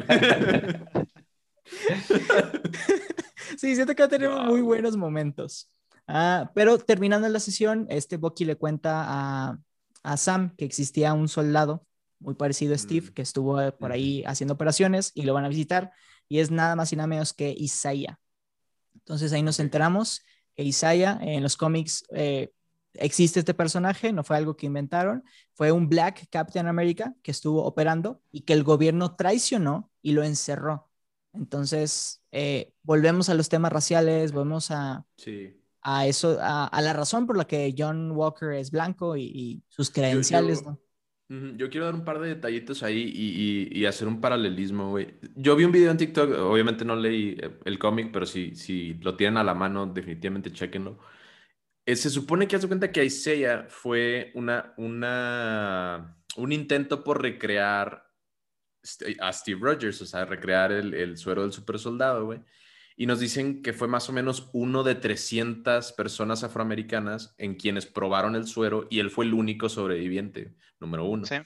Sí, 3.58 3.76
siento 3.76 3.94
que 3.96 4.02
va 4.02 4.08
a 4.08 4.10
tener 4.10 4.30
No, 4.30 4.46
muy 4.46 4.62
buenos 4.62 4.98
momentos. 4.98 5.70
Ah, 6.14 6.52
pero 6.54 6.78
terminando 6.78 7.30
la 7.30 7.40
sesión, 7.40 7.88
este 7.90 8.18
Bucky 8.18 8.44
le 8.44 8.58
cuenta 8.58 9.06
a, 9.08 9.58
a 10.04 10.18
Sam 10.18 10.54
que 10.58 10.66
existía 10.66 11.14
un 11.14 11.30
soldado 11.30 11.86
muy 12.20 12.36
parecido 12.36 12.76
a 12.76 12.78
Steve 12.78 13.08
Mm. 13.10 13.14
que 13.14 13.22
estuvo 13.22 13.62
eh, 13.62 13.72
por 13.72 13.92
ahí 13.94 14.24
haciendo 14.26 14.54
operaciones 14.56 15.12
y 15.16 15.24
lo 15.24 15.34
van 15.34 15.46
a 15.46 15.50
visitar 15.50 15.92
y 16.28 16.40
es 16.40 16.52
nada 16.52 16.76
más 16.76 16.92
y 16.92 16.98
nada 16.98 17.08
menos 17.08 17.34
que 17.34 17.56
Isaiah. 17.58 18.20
Entonces 18.96 19.32
ahí 19.32 19.42
nos 19.42 19.60
enteramos 19.60 20.22
que 20.56 20.64
Isaiah 20.64 21.18
en 21.22 21.44
los 21.44 21.56
cómics 21.56 22.04
eh, 22.14 22.52
existe 22.94 23.40
este 23.40 23.54
personaje, 23.54 24.12
no 24.12 24.24
fue 24.26 24.36
algo 24.36 24.58
que 24.58 24.66
inventaron, 24.66 25.24
fue 25.54 25.72
un 25.72 25.88
Black 25.88 26.28
Captain 26.30 26.68
America 26.68 27.16
que 27.24 27.32
estuvo 27.32 27.64
operando 27.64 28.22
y 28.32 28.42
que 28.42 28.54
el 28.54 28.64
gobierno 28.64 29.16
traicionó 29.16 29.90
y 30.02 30.12
lo 30.12 30.24
encerró. 30.24 30.90
Entonces, 31.34 32.22
eh, 32.34 32.74
volvemos 32.84 33.30
a 33.30 33.34
los 33.34 33.48
temas 33.48 33.72
raciales, 33.72 34.34
volvemos 34.34 34.72
a, 34.72 35.06
Sí. 35.16 35.61
A 35.82 36.08
eso, 36.08 36.38
a, 36.42 36.68
a 36.68 36.82
la 36.82 36.94
razón 36.94 37.28
por 37.28 37.38
la 37.38 37.46
que 37.46 37.74
John 37.78 38.12
Walker 38.12 38.52
es 38.54 38.72
blanco 38.72 39.16
y, 39.18 39.24
y 39.24 39.64
sus 39.70 39.90
credenciales, 39.92 40.64
yo- 40.64 40.66
¿no? 40.66 40.80
Yo 41.58 41.70
quiero 41.70 41.86
dar 41.86 41.96
un 41.96 42.04
par 42.04 42.20
de 42.20 42.28
detallitos 42.30 42.84
ahí 42.84 43.04
y, 43.16 43.70
y- 43.74 43.82
y 43.82 43.86
hacer 43.86 44.08
un 44.08 44.20
paralelismo, 44.20 44.90
güey. 44.90 45.16
Yo 45.36 45.56
vi 45.56 45.64
un 45.64 45.72
video 45.72 45.90
en 45.92 45.98
TikTok, 45.98 46.30
obviamente 46.40 46.84
no 46.86 46.96
leí 46.98 47.38
eh, 47.42 47.58
el 47.66 47.80
cómic, 47.80 48.12
pero 48.12 48.26
si, 48.26 48.54
si 48.56 48.96
lo 48.96 49.16
tienen 49.16 49.38
a 49.38 49.44
la 49.46 49.54
mano, 49.54 49.86
definitivamente 49.88 50.52
chequenlo. 50.52 51.00
Eh, 51.86 51.96
se 51.96 52.10
supone 52.10 52.48
que 52.48 52.56
hace 52.58 52.68
cuenta 52.68 52.92
que 52.92 53.06
Isaiah 53.06 53.66
fue 53.70 54.32
una, 54.36 54.74
una, 54.78 56.18
un 56.38 56.52
intento 56.54 57.04
por 57.04 57.22
recrear 57.22 58.06
a 59.20 59.32
Steve 59.34 59.60
Rogers, 59.62 60.02
o 60.02 60.06
sea, 60.06 60.26
recrear 60.26 60.72
el, 60.72 60.94
el 60.94 61.18
suero 61.18 61.44
del 61.44 61.52
super 61.54 61.78
soldado, 61.80 62.26
güey. 62.26 62.42
Y 63.02 63.08
nos 63.08 63.20
dicen 63.20 63.64
que 63.64 63.74
fue 63.74 63.88
más 63.88 64.10
o 64.10 64.14
menos 64.14 64.52
uno 64.54 64.84
de 64.84 64.94
300 64.94 65.94
personas 65.94 66.44
afroamericanas 66.44 67.34
en 67.40 67.56
quienes 67.56 67.88
probaron 67.88 68.36
el 68.36 68.46
suero 68.46 68.86
y 68.92 69.00
él 69.00 69.10
fue 69.10 69.26
el 69.26 69.34
único 69.34 69.70
sobreviviente, 69.70 70.54
número 70.80 71.06
uno. 71.06 71.26
Sí. 71.26 71.38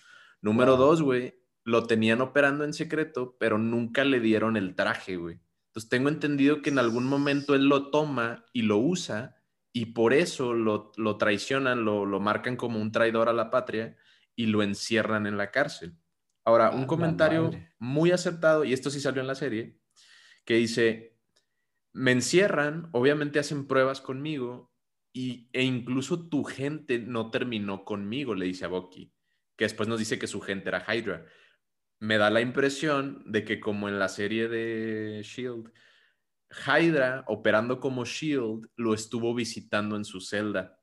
Número 0.42 0.76
Wow. 0.76 0.86
dos, 0.86 1.02
güey, 1.02 1.40
lo 1.64 1.86
tenían 1.88 2.20
operando 2.20 2.66
en 2.66 2.74
secreto, 2.74 3.38
pero 3.40 3.58
nunca 3.58 4.04
le 4.04 4.20
dieron 4.20 4.58
el 4.58 4.76
traje, 4.76 5.16
güey. 5.16 5.40
Entonces 5.68 5.88
tengo 5.90 6.10
entendido 6.10 6.62
que 6.62 6.72
en 6.72 6.78
algún 6.78 7.06
momento 7.06 7.56
él 7.56 7.70
lo 7.70 7.90
toma 7.90 8.44
y 8.52 8.64
lo 8.64 8.78
usa 8.80 9.38
y 9.72 9.94
por 9.94 10.12
eso 10.14 10.54
lo, 10.54 10.92
lo 10.98 11.16
traicionan, 11.16 11.86
lo, 11.86 12.06
lo 12.06 12.20
marcan 12.20 12.58
como 12.58 12.82
un 12.82 12.92
traidor 12.92 13.30
a 13.30 13.34
la 13.34 13.50
patria 13.50 13.96
y 14.36 14.48
lo 14.48 14.62
encierran 14.62 15.26
en 15.26 15.38
la 15.38 15.52
cárcel. 15.52 15.96
Ahora, 16.44 16.72
un 16.72 16.82
la 16.82 16.88
comentario 16.88 17.50
muy 17.80 18.12
acertado, 18.12 18.66
y 18.66 18.74
esto 18.74 18.90
sí 18.90 19.00
salió 19.00 19.22
en 19.22 19.28
la 19.28 19.36
serie, 19.36 19.80
que 20.44 20.56
dice, 20.56 21.15
me 21.96 22.12
encierran, 22.12 22.90
obviamente 22.92 23.40
hacen 23.40 23.68
pruebas 23.68 24.02
conmigo 24.02 24.70
y, 25.14 25.50
e 25.54 25.64
incluso 25.64 26.28
tu 26.28 26.44
gente 26.44 27.00
no 27.00 27.32
terminó 27.32 27.86
conmigo, 27.86 28.36
le 28.36 28.48
dice 28.48 28.66
a 28.66 28.68
Bucky, 28.68 29.14
que 29.56 29.64
después 29.64 29.88
nos 29.88 30.00
dice 30.00 30.20
que 30.20 30.28
su 30.28 30.42
gente 30.42 30.68
era 30.68 30.86
Hydra. 30.86 31.26
Me 32.02 32.18
da 32.18 32.30
la 32.30 32.42
impresión 32.42 33.24
de 33.26 33.46
que 33.46 33.62
como 33.62 33.88
en 33.88 33.98
la 33.98 34.10
serie 34.10 34.50
de 34.50 35.22
Shield, 35.24 35.72
Hydra, 36.68 37.24
operando 37.28 37.80
como 37.80 38.04
Shield, 38.04 38.68
lo 38.76 38.94
estuvo 38.94 39.34
visitando 39.34 39.96
en 39.96 40.04
su 40.04 40.20
celda. 40.20 40.78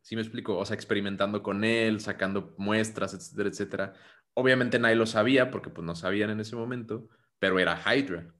¿Sí 0.00 0.16
me 0.16 0.22
explico? 0.22 0.56
O 0.56 0.64
sea, 0.64 0.74
experimentando 0.74 1.42
con 1.42 1.64
él, 1.64 2.00
sacando 2.00 2.54
muestras, 2.56 3.12
etcétera, 3.12 3.50
etcétera. 3.50 3.94
Obviamente 4.32 4.78
nadie 4.78 4.96
lo 4.96 5.04
sabía 5.04 5.50
porque 5.50 5.68
pues 5.68 5.84
no 5.84 5.94
sabían 5.94 6.30
en 6.30 6.40
ese 6.40 6.56
momento, 6.56 7.10
pero 7.38 7.58
era 7.58 7.78
Hydra. 7.78 8.34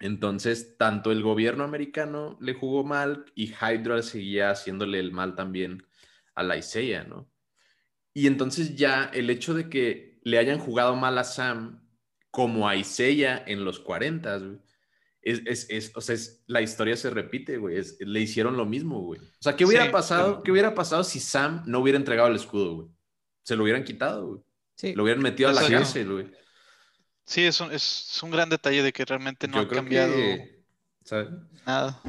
Entonces, 0.00 0.76
tanto 0.76 1.12
el 1.12 1.22
gobierno 1.22 1.64
americano 1.64 2.36
le 2.40 2.54
jugó 2.54 2.84
mal 2.84 3.24
y 3.34 3.52
Hydra 3.52 4.02
seguía 4.02 4.50
haciéndole 4.50 4.98
el 5.00 5.12
mal 5.12 5.34
también 5.34 5.84
a 6.34 6.42
la 6.42 6.56
Isaiah, 6.56 7.04
¿no? 7.04 7.30
Y 8.12 8.26
entonces 8.26 8.76
ya 8.76 9.04
el 9.12 9.30
hecho 9.30 9.54
de 9.54 9.68
que 9.68 10.18
le 10.22 10.38
hayan 10.38 10.58
jugado 10.58 10.96
mal 10.96 11.16
a 11.18 11.24
Sam 11.24 11.86
como 12.30 12.68
a 12.68 12.76
Isaiah 12.76 13.42
en 13.46 13.64
los 13.64 13.78
40, 13.80 14.38
güey, 14.38 14.58
es, 15.22 15.40
es, 15.46 15.66
es, 15.70 15.92
o 15.96 16.00
sea, 16.00 16.14
es- 16.16 16.44
la 16.46 16.60
historia 16.60 16.96
se 16.96 17.08
repite, 17.10 17.56
güey. 17.56 17.78
es- 17.78 17.96
le 18.00 18.20
hicieron 18.20 18.56
lo 18.56 18.66
mismo, 18.66 19.00
güey. 19.00 19.20
O 19.20 19.24
sea, 19.40 19.56
¿qué 19.56 19.64
hubiera 19.64 19.86
Sí, 19.86 19.90
pasado? 19.90 20.32
pero- 20.32 20.42
¿Qué 20.42 20.52
hubiera 20.52 20.74
pasado 20.74 21.02
si 21.04 21.18
Sam 21.20 21.62
no 21.66 21.78
hubiera 21.78 21.98
entregado 21.98 22.28
el 22.28 22.36
escudo, 22.36 22.74
güey? 22.74 22.88
Se 23.42 23.56
lo 23.56 23.62
hubieran 23.62 23.84
quitado, 23.84 24.26
güey. 24.26 24.40
Sí. 24.76 24.92
Lo 24.94 25.04
hubieran 25.04 25.22
metido 25.22 25.48
a 25.48 25.52
la 25.52 25.66
cárcel, 25.66 26.12
güey. 26.12 26.26
Sí, 27.24 27.44
es 27.44 27.60
un, 27.60 27.72
es 27.72 28.20
un 28.22 28.30
gran 28.30 28.48
detalle 28.48 28.82
de 28.82 28.92
que 28.92 29.04
realmente 29.04 29.48
no 29.48 29.62
Yo 29.62 29.68
creo 29.68 29.82
cambiado 29.82 30.14
que, 30.14 30.64
¿sabes? 31.04 31.28
nada. 31.66 32.00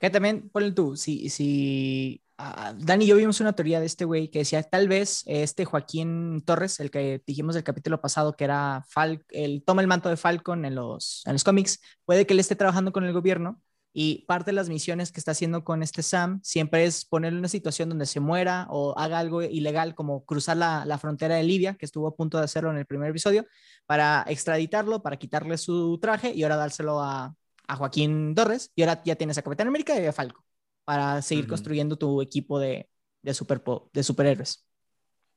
Que 0.00 0.10
también, 0.10 0.48
ponle 0.50 0.72
tú, 0.72 0.96
si, 0.96 1.30
si 1.30 2.22
ah, 2.38 2.74
Dani 2.76 3.04
y 3.04 3.08
yo 3.08 3.16
vimos 3.16 3.40
una 3.40 3.54
teoría 3.54 3.80
de 3.80 3.86
este 3.86 4.04
güey 4.04 4.30
que 4.30 4.40
decía, 4.40 4.62
tal 4.62 4.88
vez 4.88 5.22
este 5.26 5.64
Joaquín 5.64 6.42
Torres, 6.44 6.80
el 6.80 6.90
que 6.90 7.22
dijimos 7.26 7.54
del 7.54 7.64
capítulo 7.64 8.00
pasado, 8.00 8.36
que 8.36 8.44
era 8.44 8.84
Fal 8.88 9.24
el 9.30 9.62
toma 9.64 9.80
el 9.80 9.88
manto 9.88 10.08
de 10.08 10.16
Falcon 10.16 10.64
en 10.64 10.74
los, 10.74 11.22
en 11.26 11.32
los 11.32 11.44
cómics, 11.44 11.80
puede 12.04 12.26
que 12.26 12.34
él 12.34 12.40
esté 12.40 12.56
trabajando 12.56 12.92
con 12.92 13.04
el 13.04 13.12
gobierno 13.12 13.60
y 13.98 14.26
parte 14.26 14.50
de 14.50 14.56
las 14.56 14.68
misiones 14.68 15.10
que 15.10 15.18
está 15.18 15.30
haciendo 15.30 15.64
con 15.64 15.82
este 15.82 16.02
Sam 16.02 16.38
siempre 16.42 16.84
es 16.84 17.06
ponerle 17.06 17.38
una 17.38 17.48
situación 17.48 17.88
donde 17.88 18.04
se 18.04 18.20
muera 18.20 18.66
o 18.68 18.92
haga 18.98 19.18
algo 19.18 19.40
ilegal 19.40 19.94
como 19.94 20.26
cruzar 20.26 20.58
la, 20.58 20.84
la 20.84 20.98
frontera 20.98 21.36
de 21.36 21.44
Libia, 21.44 21.76
que 21.78 21.86
estuvo 21.86 22.06
a 22.06 22.14
punto 22.14 22.36
de 22.36 22.44
hacerlo 22.44 22.70
en 22.70 22.76
el 22.76 22.84
primer 22.84 23.08
episodio, 23.08 23.46
para 23.86 24.22
extraditarlo, 24.28 25.02
para 25.02 25.16
quitarle 25.16 25.56
su 25.56 25.98
traje 25.98 26.34
y 26.34 26.42
ahora 26.42 26.56
dárselo 26.56 27.00
a, 27.00 27.34
a 27.66 27.76
Joaquín 27.76 28.34
Torres. 28.34 28.70
Y 28.74 28.82
ahora 28.82 29.00
ya 29.02 29.16
tienes 29.16 29.38
a 29.38 29.42
Capitán 29.42 29.68
América 29.68 29.98
y 29.98 30.04
a 30.04 30.12
Falco 30.12 30.44
para 30.84 31.22
seguir 31.22 31.44
Ujú. 31.44 31.52
construyendo 31.52 31.96
tu 31.96 32.20
equipo 32.20 32.58
de, 32.58 32.90
de, 33.22 33.32
superpo- 33.32 33.88
de 33.94 34.02
superhéroes. 34.02 34.66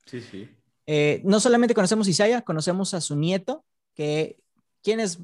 Sí, 0.06 0.20
sí. 0.20 0.50
Eh, 0.86 1.22
no 1.24 1.40
solamente 1.40 1.74
conocemos 1.74 2.08
a 2.08 2.10
Isaiah, 2.10 2.42
conocemos 2.42 2.94
a 2.94 3.00
su 3.00 3.16
nieto, 3.16 3.64
que 3.96 4.38
¿quién 4.84 5.00
es 5.00 5.20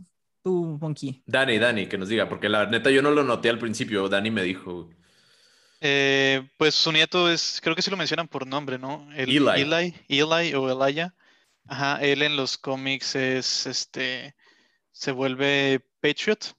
tu 0.45 0.77
Monkey? 0.79 1.23
Dani, 1.25 1.58
Dani, 1.58 1.88
que 1.88 1.97
nos 1.97 2.08
diga, 2.08 2.29
porque 2.29 2.49
la 2.49 2.67
neta 2.67 2.91
yo 2.91 3.01
no 3.01 3.10
lo 3.10 3.23
noté 3.23 3.49
al 3.49 3.58
principio, 3.58 4.08
Dani 4.08 4.29
me 4.29 4.43
dijo. 4.43 4.89
Eh, 5.81 6.47
pues 6.58 6.75
su 6.75 6.91
nieto 6.91 7.31
es, 7.31 7.60
creo 7.63 7.75
que 7.75 7.81
sí 7.81 7.89
lo 7.89 7.97
mencionan 7.97 8.27
por 8.27 8.45
nombre, 8.45 8.77
¿no? 8.77 9.10
El 9.15 9.29
Eli. 9.29 9.62
Eli, 9.62 9.95
Eli 10.08 10.53
o 10.53 10.69
Elijah. 10.69 11.15
Ajá, 11.67 11.99
él 11.99 12.21
en 12.21 12.38
los 12.38 12.60
cómics 12.60 13.15
es, 13.15 13.65
este, 13.65 14.36
se 14.91 15.12
vuelve 15.12 15.81
Patriot, 15.99 16.55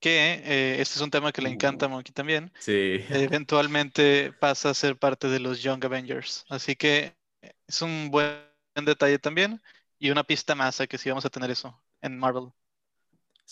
que 0.00 0.42
eh, 0.44 0.80
este 0.80 0.96
es 0.96 1.00
un 1.00 1.12
tema 1.12 1.30
que 1.30 1.42
le 1.42 1.48
encanta 1.48 1.86
a 1.86 1.88
Monkey 1.88 2.12
también. 2.12 2.52
Sí. 2.58 3.04
Eventualmente 3.08 4.32
pasa 4.32 4.70
a 4.70 4.74
ser 4.74 4.96
parte 4.96 5.28
de 5.28 5.38
los 5.38 5.62
Young 5.62 5.84
Avengers. 5.84 6.44
Así 6.48 6.74
que 6.74 7.14
es 7.68 7.82
un 7.82 8.10
buen 8.10 8.34
detalle 8.84 9.20
también 9.20 9.62
y 9.96 10.10
una 10.10 10.24
pista 10.24 10.56
más 10.56 10.80
a 10.80 10.88
que 10.88 10.98
sí 10.98 11.08
vamos 11.08 11.24
a 11.24 11.30
tener 11.30 11.52
eso 11.52 11.80
en 12.00 12.18
Marvel. 12.18 12.50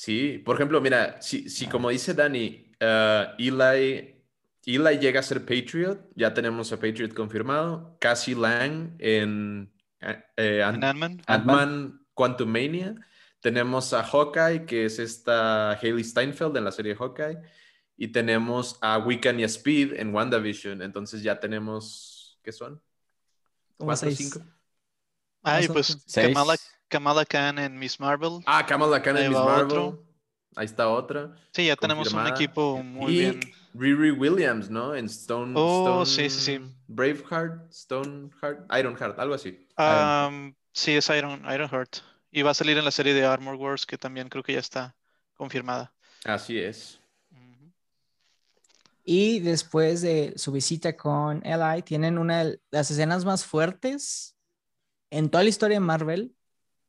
Sí, 0.00 0.38
por 0.38 0.56
ejemplo, 0.56 0.80
mira, 0.80 1.20
si, 1.20 1.50
si 1.50 1.66
como 1.66 1.90
dice 1.90 2.14
Dani, 2.14 2.72
eh, 2.80 3.26
Eli, 3.38 4.16
Eli 4.64 4.98
llega 4.98 5.20
a 5.20 5.22
ser 5.22 5.44
Patriot, 5.44 6.08
ya 6.16 6.32
tenemos 6.32 6.72
a 6.72 6.76
Patriot 6.80 7.12
confirmado, 7.12 7.98
Cassie 8.00 8.34
Lang 8.34 8.96
en 8.98 9.70
eh, 10.00 10.24
eh, 10.38 10.62
Ant- 10.64 10.82
Ant-Man. 10.82 11.20
Ant-Man 11.26 12.06
Quantumania, 12.14 12.94
tenemos 13.42 13.92
a 13.92 14.02
Hawkeye, 14.02 14.64
que 14.64 14.86
es 14.86 14.98
esta 14.98 15.72
Hailey 15.72 16.02
Steinfeld 16.02 16.56
en 16.56 16.64
la 16.64 16.72
serie 16.72 16.94
Hawkeye, 16.94 17.36
y 17.98 18.08
tenemos 18.08 18.78
a 18.80 18.96
Wiccan 18.96 19.38
y 19.38 19.42
a 19.42 19.46
Speed 19.48 20.00
en 20.00 20.14
WandaVision, 20.14 20.80
entonces 20.80 21.22
ya 21.22 21.38
tenemos, 21.38 22.40
¿qué 22.42 22.52
son? 22.52 22.80
¿Cuatro, 23.76 24.10
cinco? 24.12 24.40
Y 24.40 24.46
Más 25.42 25.68
o 25.68 25.74
pues 25.74 25.90
menos. 25.90 26.04
Seis. 26.06 26.28
Kamala, 26.28 26.56
Kamala 26.90 27.24
Khan 27.24 27.58
en 27.58 27.78
Miss 27.78 27.98
Marvel. 27.98 28.40
Ah, 28.46 28.66
Kamala 28.66 29.00
Khan 29.00 29.16
en 29.16 29.30
Miss 29.30 29.38
Marvel, 29.38 29.64
otro. 29.78 30.04
ahí 30.56 30.66
está 30.66 30.88
otra. 30.88 31.34
Sí, 31.52 31.66
ya 31.66 31.76
tenemos 31.76 32.12
un 32.12 32.26
equipo 32.26 32.82
muy 32.82 33.12
y 33.12 33.18
bien. 33.20 33.40
Riri 33.72 34.10
Williams, 34.10 34.68
¿no? 34.68 34.94
En 34.94 35.06
Stone, 35.06 35.54
Oh, 35.56 36.02
Stone- 36.02 36.06
sí, 36.06 36.28
sí, 36.28 36.40
sí. 36.40 36.74
Braveheart, 36.88 37.72
Stoneheart, 37.72 38.66
Ironheart, 38.78 39.18
algo 39.18 39.34
así. 39.34 39.66
Am, 39.76 40.54
sí, 40.72 40.92
es 40.92 41.08
Iron, 41.08 41.42
Ironheart. 41.50 41.98
Y 42.32 42.42
va 42.42 42.50
a 42.50 42.54
salir 42.54 42.76
en 42.76 42.84
la 42.84 42.90
serie 42.90 43.14
de 43.14 43.24
Armor 43.24 43.54
Wars, 43.54 43.86
que 43.86 43.96
también 43.96 44.28
creo 44.28 44.42
que 44.42 44.52
ya 44.54 44.58
está 44.60 44.96
confirmada. 45.34 45.92
Así 46.24 46.58
es. 46.58 47.00
Y 49.04 49.40
después 49.40 50.02
de 50.02 50.34
su 50.36 50.52
visita 50.52 50.96
con 50.96 51.44
Eli, 51.44 51.82
tienen 51.82 52.18
una 52.18 52.44
de 52.44 52.60
las 52.70 52.90
escenas 52.90 53.24
más 53.24 53.44
fuertes 53.44 54.36
en 55.10 55.30
toda 55.30 55.42
la 55.42 55.48
historia 55.50 55.76
de 55.76 55.80
Marvel 55.80 56.36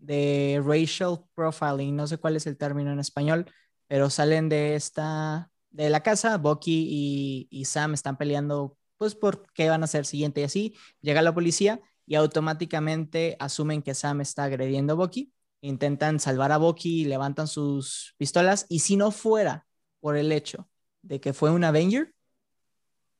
de 0.01 0.61
racial 0.65 1.23
profiling. 1.35 1.95
No 1.95 2.07
sé 2.07 2.17
cuál 2.17 2.35
es 2.35 2.45
el 2.47 2.57
término 2.57 2.91
en 2.91 2.99
español, 2.99 3.45
pero 3.87 4.09
salen 4.09 4.49
de 4.49 4.75
esta, 4.75 5.49
de 5.69 5.89
la 5.89 6.01
casa. 6.03 6.37
Bucky 6.37 6.87
y, 6.89 7.47
y 7.49 7.65
Sam 7.65 7.93
están 7.93 8.17
peleando, 8.17 8.77
pues, 8.97 9.15
por 9.15 9.43
qué 9.53 9.69
van 9.69 9.81
a 9.81 9.85
hacer 9.85 10.05
siguiente 10.05 10.41
y 10.41 10.43
así. 10.43 10.75
Llega 11.01 11.21
la 11.21 11.33
policía 11.33 11.79
y 12.05 12.15
automáticamente 12.15 13.37
asumen 13.39 13.81
que 13.81 13.93
Sam 13.93 14.21
está 14.21 14.43
agrediendo 14.45 14.93
a 14.93 14.95
Bucky. 14.97 15.31
Intentan 15.61 16.19
salvar 16.19 16.51
a 16.51 16.57
Bucky, 16.57 17.05
levantan 17.05 17.47
sus 17.47 18.15
pistolas. 18.17 18.65
Y 18.67 18.79
si 18.79 18.97
no 18.97 19.11
fuera 19.11 19.67
por 19.99 20.17
el 20.17 20.31
hecho 20.31 20.67
de 21.03 21.21
que 21.21 21.33
fue 21.33 21.51
un 21.51 21.63
Avenger, 21.63 22.13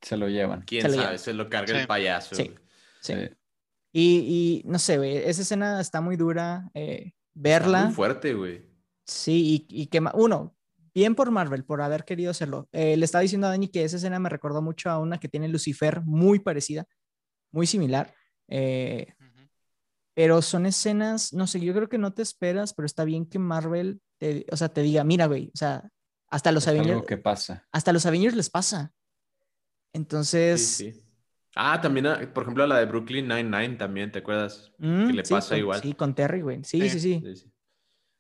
Se 0.02 0.18
lo 0.18 0.28
llevan. 0.28 0.64
¿Quién 0.64 0.82
Se 0.82 0.88
lo 0.88 0.94
sabe? 0.96 1.06
lleva. 1.08 1.18
Se 1.20 1.34
lo 1.34 1.48
carga 1.50 1.76
Sí. 1.76 1.80
el 1.82 1.88
payaso. 1.88 2.36
Sí. 2.36 2.52
sí. 3.02 3.14
Y, 3.94 4.62
y 4.64 4.70
no 4.70 4.80
sé, 4.80 4.98
güey, 4.98 5.18
esa 5.18 5.42
escena 5.42 5.82
está 5.82 6.02
muy 6.02 6.16
dura. 6.18 6.70
eh, 6.74 7.08
Está 7.08 7.16
verla, 7.34 7.86
muy 7.86 7.94
fuerte, 7.94 8.34
güey. 8.34 8.66
sí, 9.06 9.66
y, 9.70 9.82
y 9.84 9.88
que, 9.88 10.02
uno, 10.14 10.56
bien 10.94 11.16
por 11.16 11.32
Marvel, 11.32 11.64
por 11.64 11.82
haber 11.82 12.04
querido 12.06 12.32
hacerlo. 12.32 12.68
Eh, 12.72 12.96
le 12.98 13.06
estaba 13.06 13.22
diciendo 13.22 13.48
a 13.48 13.52
Dani 13.52 13.68
que 13.70 13.84
esa 13.84 13.98
escena 13.98 14.20
me 14.20 14.30
recordó 14.30 14.62
mucho 14.62 14.90
a 14.90 15.00
una 15.00 15.20
que 15.20 15.28
tiene 15.30 15.48
Lucifer, 15.48 16.02
muy 16.04 16.40
parecida, 16.40 16.86
muy 17.52 17.68
similar. 17.68 18.14
eh, 18.48 19.14
pero 20.14 20.42
son 20.42 20.66
escenas, 20.66 21.32
no 21.32 21.48
sé, 21.48 21.62
yo 21.62 21.74
creo 21.74 21.88
que 21.88 21.98
no 21.98 22.14
te 22.14 22.22
esperas, 22.22 22.74
pero 22.74 22.86
está 22.86 23.06
bien 23.06 23.26
que 23.26 23.40
Marvel, 23.40 24.02
te, 24.20 24.46
o 24.52 24.58
sea, 24.58 24.68
te 24.68 24.82
diga, 24.82 25.06
mira, 25.06 25.26
güey, 25.26 25.48
o 25.54 25.58
sea, 25.58 25.90
hasta 26.30 26.52
los 26.52 26.64
Es 26.64 26.68
algo 26.68 26.82
Avengers, 26.84 27.08
que 27.08 27.18
pasa. 27.18 27.66
hasta 27.72 27.94
los 27.94 28.06
Avengers 28.06 28.36
les 28.36 28.50
pasa. 28.50 28.94
Entonces, 29.94 30.66
Sí, 30.68 30.92
sí. 30.92 31.04
Ah, 31.56 31.80
también, 31.82 32.08
ah, 32.08 32.20
por 32.34 32.44
ejemplo, 32.44 32.66
la 32.66 32.80
de 32.80 32.86
Brooklyn 32.86 33.28
Nine-Nine 33.28 33.76
también, 33.76 34.12
¿te 34.12 34.20
acuerdas? 34.20 34.72
mm, 34.78 35.08
que 35.08 35.14
le 35.14 35.26
sí, 35.26 35.34
pasa 35.34 35.50
con- 35.50 35.58
igual. 35.60 35.82
Sí, 35.82 35.94
con 35.94 36.16
Terry, 36.16 36.42
güey. 36.42 36.64
Sí, 36.64 36.82
sí, 36.90 37.00
Sí. 37.00 37.00
sí. 37.00 37.36
Sí, 37.36 37.50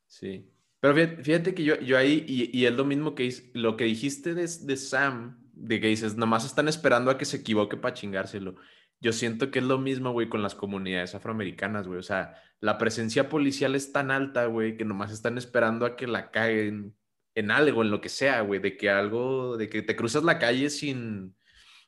sí. 0.07 0.47
Pero 0.79 0.95
fíjate, 0.95 1.23
fíjate 1.23 1.53
que 1.53 1.63
yo, 1.63 1.79
yo 1.79 1.97
ahí, 1.97 2.25
y, 2.27 2.57
y 2.57 2.65
es 2.65 2.73
lo 2.73 2.83
mismo 2.85 3.13
que 3.15 3.31
lo 3.53 3.77
que 3.77 3.83
dijiste 3.85 4.33
de, 4.33 4.41
de 4.61 4.77
Sam, 4.77 5.39
de 5.53 5.79
que 5.79 5.87
dices, 5.87 6.17
nomás 6.17 6.43
están 6.45 6.67
esperando 6.67 7.11
a 7.11 7.17
que 7.17 7.25
se 7.25 7.37
equivoque 7.37 7.77
para 7.77 7.93
chingárselo. 7.93 8.55
Yo 8.99 9.13
siento 9.13 9.49
que 9.51 9.59
es 9.59 9.65
lo 9.65 9.77
mismo, 9.77 10.11
güey, 10.11 10.27
con 10.27 10.41
las 10.43 10.55
comunidades 10.55 11.13
afroamericanas, 11.15 11.87
güey. 11.87 11.99
O 11.99 12.03
sea, 12.03 12.35
la 12.59 12.77
presencia 12.77 13.29
policial 13.29 13.75
es 13.75 13.91
tan 13.91 14.11
alta, 14.11 14.45
güey, 14.47 14.75
que 14.75 14.85
nomás 14.85 15.11
están 15.11 15.37
esperando 15.37 15.85
a 15.85 15.95
que 15.95 16.07
la 16.07 16.31
caguen 16.31 16.95
en 17.35 17.51
algo, 17.51 17.81
en 17.83 17.91
lo 17.91 18.01
que 18.01 18.09
sea, 18.09 18.41
güey, 18.41 18.59
de 18.59 18.75
que 18.77 18.89
algo, 18.89 19.57
de 19.57 19.69
que 19.69 19.81
te 19.83 19.95
cruzas 19.95 20.23
la 20.23 20.37
calle 20.39 20.69
sin, 20.69 21.35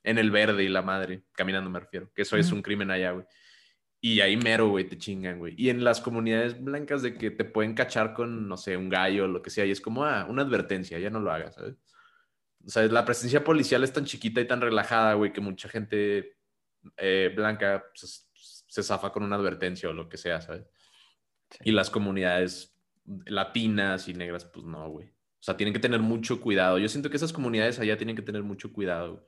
en 0.03 0.17
el 0.17 0.31
verde 0.31 0.63
y 0.63 0.69
la 0.69 0.81
madre, 0.81 1.23
caminando 1.33 1.69
me 1.69 1.79
refiero, 1.79 2.11
que 2.13 2.23
eso 2.23 2.37
es 2.37 2.51
un 2.51 2.61
crimen 2.61 2.91
allá, 2.91 3.11
güey. 3.11 3.25
Y 4.01 4.19
ahí 4.19 4.35
mero, 4.35 4.67
güey, 4.67 4.83
te 4.83 4.97
chingan, 4.97 5.39
güey. 5.39 5.55
Y 5.57 5.69
en 5.69 5.83
las 5.83 6.01
comunidades 6.01 6.61
blancas 6.61 7.01
de 7.01 7.13
que 7.17 7.31
te 7.31 7.45
pueden 7.45 7.73
cachar 7.73 8.13
con, 8.13 8.49
no 8.49 8.57
sé, 8.57 8.75
un 8.75 8.89
gallo 8.89 9.23
o 9.23 9.27
lo 9.27 9.41
que 9.41 9.49
sea, 9.49 9.65
y 9.65 9.71
es 9.71 9.79
como, 9.79 10.03
ah, 10.03 10.25
una 10.29 10.41
advertencia, 10.41 10.99
ya 10.99 11.09
no 11.09 11.21
lo 11.21 11.31
hagas, 11.31 11.55
¿sabes? 11.55 11.75
O 12.65 12.69
sea, 12.69 12.83
la 12.83 13.05
presencia 13.05 13.43
policial 13.43 13.83
es 13.83 13.93
tan 13.93 14.03
chiquita 14.03 14.41
y 14.41 14.47
tan 14.47 14.59
relajada, 14.59 15.13
güey, 15.13 15.31
que 15.31 15.41
mucha 15.41 15.69
gente 15.69 16.37
eh, 16.97 17.31
blanca 17.33 17.85
pues, 17.93 18.29
se 18.67 18.83
zafa 18.83 19.11
con 19.11 19.23
una 19.23 19.37
advertencia 19.37 19.89
o 19.89 19.93
lo 19.93 20.09
que 20.09 20.17
sea, 20.17 20.41
¿sabes? 20.41 20.65
Sí. 21.49 21.59
Y 21.65 21.71
las 21.71 21.89
comunidades 21.89 22.77
latinas 23.25 24.07
y 24.07 24.13
negras, 24.13 24.45
pues 24.45 24.65
no, 24.65 24.89
güey. 24.89 25.07
O 25.09 25.45
sea, 25.45 25.57
tienen 25.57 25.73
que 25.73 25.79
tener 25.79 25.99
mucho 25.99 26.39
cuidado. 26.41 26.77
Yo 26.77 26.87
siento 26.89 27.09
que 27.09 27.17
esas 27.17 27.33
comunidades 27.33 27.79
allá 27.79 27.97
tienen 27.97 28.15
que 28.15 28.21
tener 28.21 28.43
mucho 28.43 28.71
cuidado, 28.71 29.13
güey, 29.13 29.25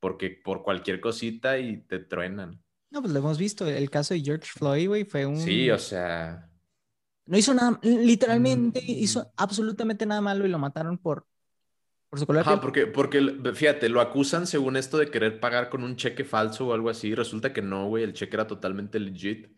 porque 0.00 0.30
por 0.30 0.62
cualquier 0.62 1.00
cosita 1.00 1.58
y 1.58 1.78
te 1.82 1.98
truenan. 1.98 2.62
No, 2.90 3.00
pues 3.02 3.12
lo 3.12 3.18
hemos 3.18 3.38
visto. 3.38 3.66
El 3.66 3.90
caso 3.90 4.14
de 4.14 4.20
George 4.20 4.46
Floyd, 4.52 4.88
güey, 4.88 5.04
fue 5.04 5.26
un. 5.26 5.36
Sí, 5.38 5.70
o 5.70 5.78
sea, 5.78 6.50
No 7.28 7.36
hizo 7.36 7.52
nada, 7.54 7.80
literalmente 7.82 8.80
Mm. 8.80 8.84
hizo 8.86 9.32
absolutamente 9.36 10.06
nada 10.06 10.20
malo 10.20 10.46
y 10.46 10.48
lo 10.48 10.58
mataron 10.60 10.96
por, 10.96 11.26
por 12.08 12.20
su 12.20 12.26
color 12.26 12.42
Ajá, 12.42 12.60
porque, 12.60 12.86
porque, 12.86 13.20
fíjate, 13.52 13.88
lo 13.88 14.00
acusan 14.00 14.46
según 14.46 14.76
esto 14.76 14.96
de 14.96 15.10
querer 15.10 15.40
pagar 15.40 15.68
con 15.68 15.82
un 15.82 15.96
cheque 15.96 16.24
falso 16.24 16.68
o 16.68 16.72
algo 16.72 16.88
así. 16.88 17.14
Resulta 17.16 17.52
que 17.52 17.62
no, 17.62 17.88
güey, 17.88 18.04
el 18.04 18.12
cheque 18.12 18.36
era 18.36 18.46
totalmente 18.46 19.00
legit 19.00 19.48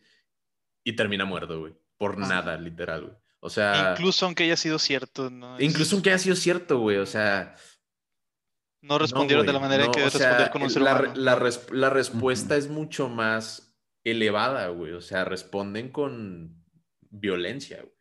y 0.82 0.94
termina 0.94 1.26
muerto, 1.26 1.60
güey. 1.60 1.74
Por 1.98 2.14
Ah. 2.22 2.26
nada, 2.28 2.56
literal, 2.56 3.02
güey. 3.02 3.16
O 3.40 3.50
sea, 3.50 3.92
Incluso 3.96 4.24
aunque 4.24 4.44
haya 4.44 4.56
sido 4.56 4.78
cierto, 4.78 5.28
¿no? 5.30 5.60
Incluso 5.60 5.94
aunque 5.96 6.08
haya 6.10 6.18
sido 6.18 6.36
cierto, 6.36 6.78
güey. 6.80 6.96
O 6.96 7.06
sea, 7.06 7.54
no 8.82 8.98
no, 8.98 8.98
respondieron 8.98 9.46
de 9.46 9.52
la 9.52 9.60
manera 9.60 9.86
no, 9.86 9.90
que 9.90 10.02
o 10.04 10.10
debe 10.10 10.10
sea, 10.10 10.28
responder 10.36 10.50
con 10.50 10.62
un 10.62 10.70
ser 10.70 10.82
la, 10.82 10.94
humano. 10.94 11.14
la 11.14 11.34
res- 11.36 11.66
la 11.70 11.90
respuesta 11.90 12.56
es 12.56 12.68
mucho 12.68 13.08
más 13.08 13.76
elevada, 14.04 14.68
güey. 14.68 14.92
O 14.92 15.00
sea, 15.00 15.24
responden 15.24 15.90
con 15.92 16.64
violencia, 17.10 17.82
güey. 17.82 17.94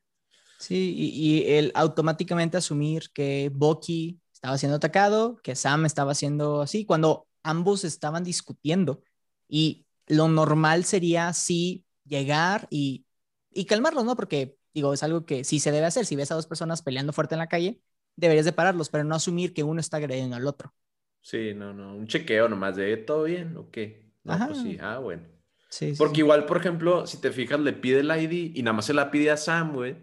Sí, 0.58 0.94
y, 0.98 1.10
y 1.48 1.52
el 1.54 1.72
automáticamente 1.76 2.58
asumir 2.58 3.12
que 3.14 3.52
Bucky 3.54 4.20
estaba 4.34 4.58
siendo 4.58 4.78
atacado, 4.78 5.38
que 5.44 5.56
Sam 5.56 5.86
estaba 5.86 6.16
siendo 6.16 6.62
así, 6.62 6.86
cuando 6.86 7.28
ambos 7.44 7.84
estaban 7.84 8.24
discutiendo. 8.24 9.04
Y 9.48 9.86
lo 10.08 10.28
normal 10.30 10.84
sería 10.86 11.34
sí 11.34 11.86
llegar 12.06 12.68
y 12.72 13.04
y 13.52 13.66
calmarlos, 13.66 14.06
¿no? 14.06 14.16
Porque, 14.16 14.56
digo, 14.74 14.94
es 14.94 15.02
algo 15.02 15.26
que 15.26 15.44
sí 15.44 15.60
se 15.60 15.72
debe 15.72 15.88
hacer. 15.88 16.06
Si 16.06 16.16
ves 16.16 16.32
a 16.32 16.36
dos 16.36 16.46
personas 16.46 16.84
peleando 16.84 17.12
fuerte 17.14 17.34
en 17.34 17.40
la 17.40 17.48
calle, 17.50 17.82
deberías 18.18 18.46
de 18.46 18.54
pararlos, 18.54 18.90
pero 18.90 19.06
no 19.06 19.16
asumir 19.16 19.54
que 19.54 19.64
uno 19.64 19.82
está 19.82 19.98
agrediendo 19.98 20.36
al 20.38 20.48
otro. 20.48 20.74
Sí, 21.22 21.54
no, 21.54 21.74
no, 21.74 21.96
un 21.96 22.08
chequeo 22.08 22.48
nomás 22.48 22.76
de 22.78 22.96
todo 22.98 23.24
bien 23.24 23.58
o 23.58 23.70
qué. 23.70 24.14
No, 24.24 24.44
pues 24.46 24.60
sí, 24.60 24.78
ah, 24.80 25.00
bueno. 25.00 25.24
Sí, 25.70 25.96
Porque 25.98 26.22
sí. 26.22 26.22
igual, 26.22 26.46
por 26.46 26.58
ejemplo, 26.58 27.08
si 27.08 27.22
te 27.22 27.32
fijas, 27.32 27.60
le 27.60 27.74
pide 27.74 28.02
el 28.02 28.12
ID 28.12 28.54
y 28.56 28.64
nada 28.64 28.74
más 28.76 28.86
se 28.86 28.94
la 28.94 29.12
pide 29.12 29.32
a 29.32 29.38
Sam, 29.38 29.74
güey. 29.74 29.98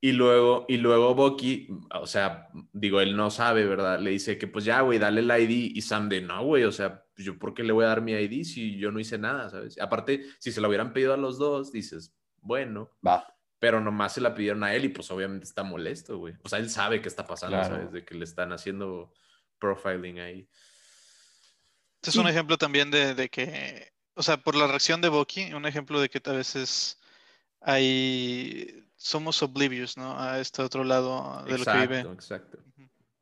Y 0.00 0.12
luego, 0.12 0.66
y 0.68 0.78
luego 0.78 1.14
Bucky, 1.14 1.68
o 1.94 2.06
sea, 2.06 2.48
digo, 2.72 3.00
él 3.00 3.16
no 3.16 3.30
sabe, 3.30 3.66
¿verdad? 3.66 4.00
Le 4.00 4.10
dice 4.10 4.38
que 4.38 4.48
pues 4.48 4.64
ya, 4.64 4.82
güey, 4.82 4.98
dale 4.98 5.20
el 5.22 5.30
ID. 5.30 5.72
Y 5.76 5.82
Sam 5.82 6.08
de, 6.08 6.22
no, 6.22 6.44
güey, 6.44 6.64
o 6.64 6.72
sea, 6.72 7.04
yo 7.16 7.38
por 7.38 7.54
qué 7.54 7.64
le 7.64 7.72
voy 7.72 7.84
a 7.84 7.88
dar 7.88 8.02
mi 8.02 8.12
ID 8.12 8.44
si 8.44 8.78
yo 8.78 8.92
no 8.92 9.00
hice 9.00 9.18
nada, 9.18 9.50
¿sabes? 9.50 9.80
Aparte, 9.80 10.24
si 10.40 10.52
se 10.52 10.60
lo 10.60 10.68
hubieran 10.68 10.92
pedido 10.92 11.14
a 11.14 11.16
los 11.18 11.38
dos, 11.38 11.72
dices, 11.72 12.14
bueno, 12.42 12.90
Va. 13.06 13.33
Pero 13.64 13.80
nomás 13.80 14.12
se 14.12 14.20
la 14.20 14.34
pidieron 14.34 14.62
a 14.62 14.74
él 14.74 14.84
y 14.84 14.88
pues 14.90 15.10
obviamente 15.10 15.46
está 15.46 15.62
molesto, 15.62 16.18
güey. 16.18 16.34
O 16.42 16.50
sea, 16.50 16.58
él 16.58 16.68
sabe 16.68 17.00
qué 17.00 17.08
está 17.08 17.26
pasando, 17.26 17.56
Claro. 17.56 17.76
¿sabes? 17.76 17.92
De 17.92 18.04
que 18.04 18.14
le 18.14 18.24
están 18.24 18.52
haciendo 18.52 19.10
profiling 19.58 20.20
ahí. 20.20 20.46
Este 21.94 22.10
es 22.10 22.16
un 22.16 22.28
ejemplo 22.28 22.58
también 22.58 22.90
de, 22.90 23.14
de 23.14 23.30
que, 23.30 23.90
o 24.12 24.22
sea, 24.22 24.36
por 24.36 24.54
la 24.54 24.66
reacción 24.66 25.00
de 25.00 25.08
Bucky, 25.08 25.54
un 25.54 25.64
ejemplo 25.64 25.98
de 25.98 26.10
que 26.10 26.20
a 26.22 26.32
veces 26.34 27.00
hay, 27.62 28.84
somos 28.96 29.42
oblivious, 29.42 29.96
¿no? 29.96 30.20
A 30.20 30.40
este 30.40 30.60
otro 30.60 30.84
lado 30.84 31.42
de 31.46 31.52
lo 31.52 31.64
que 31.64 31.70
Exacto, 31.70 31.80
vive. 31.88 32.00
exacto. 32.12 32.58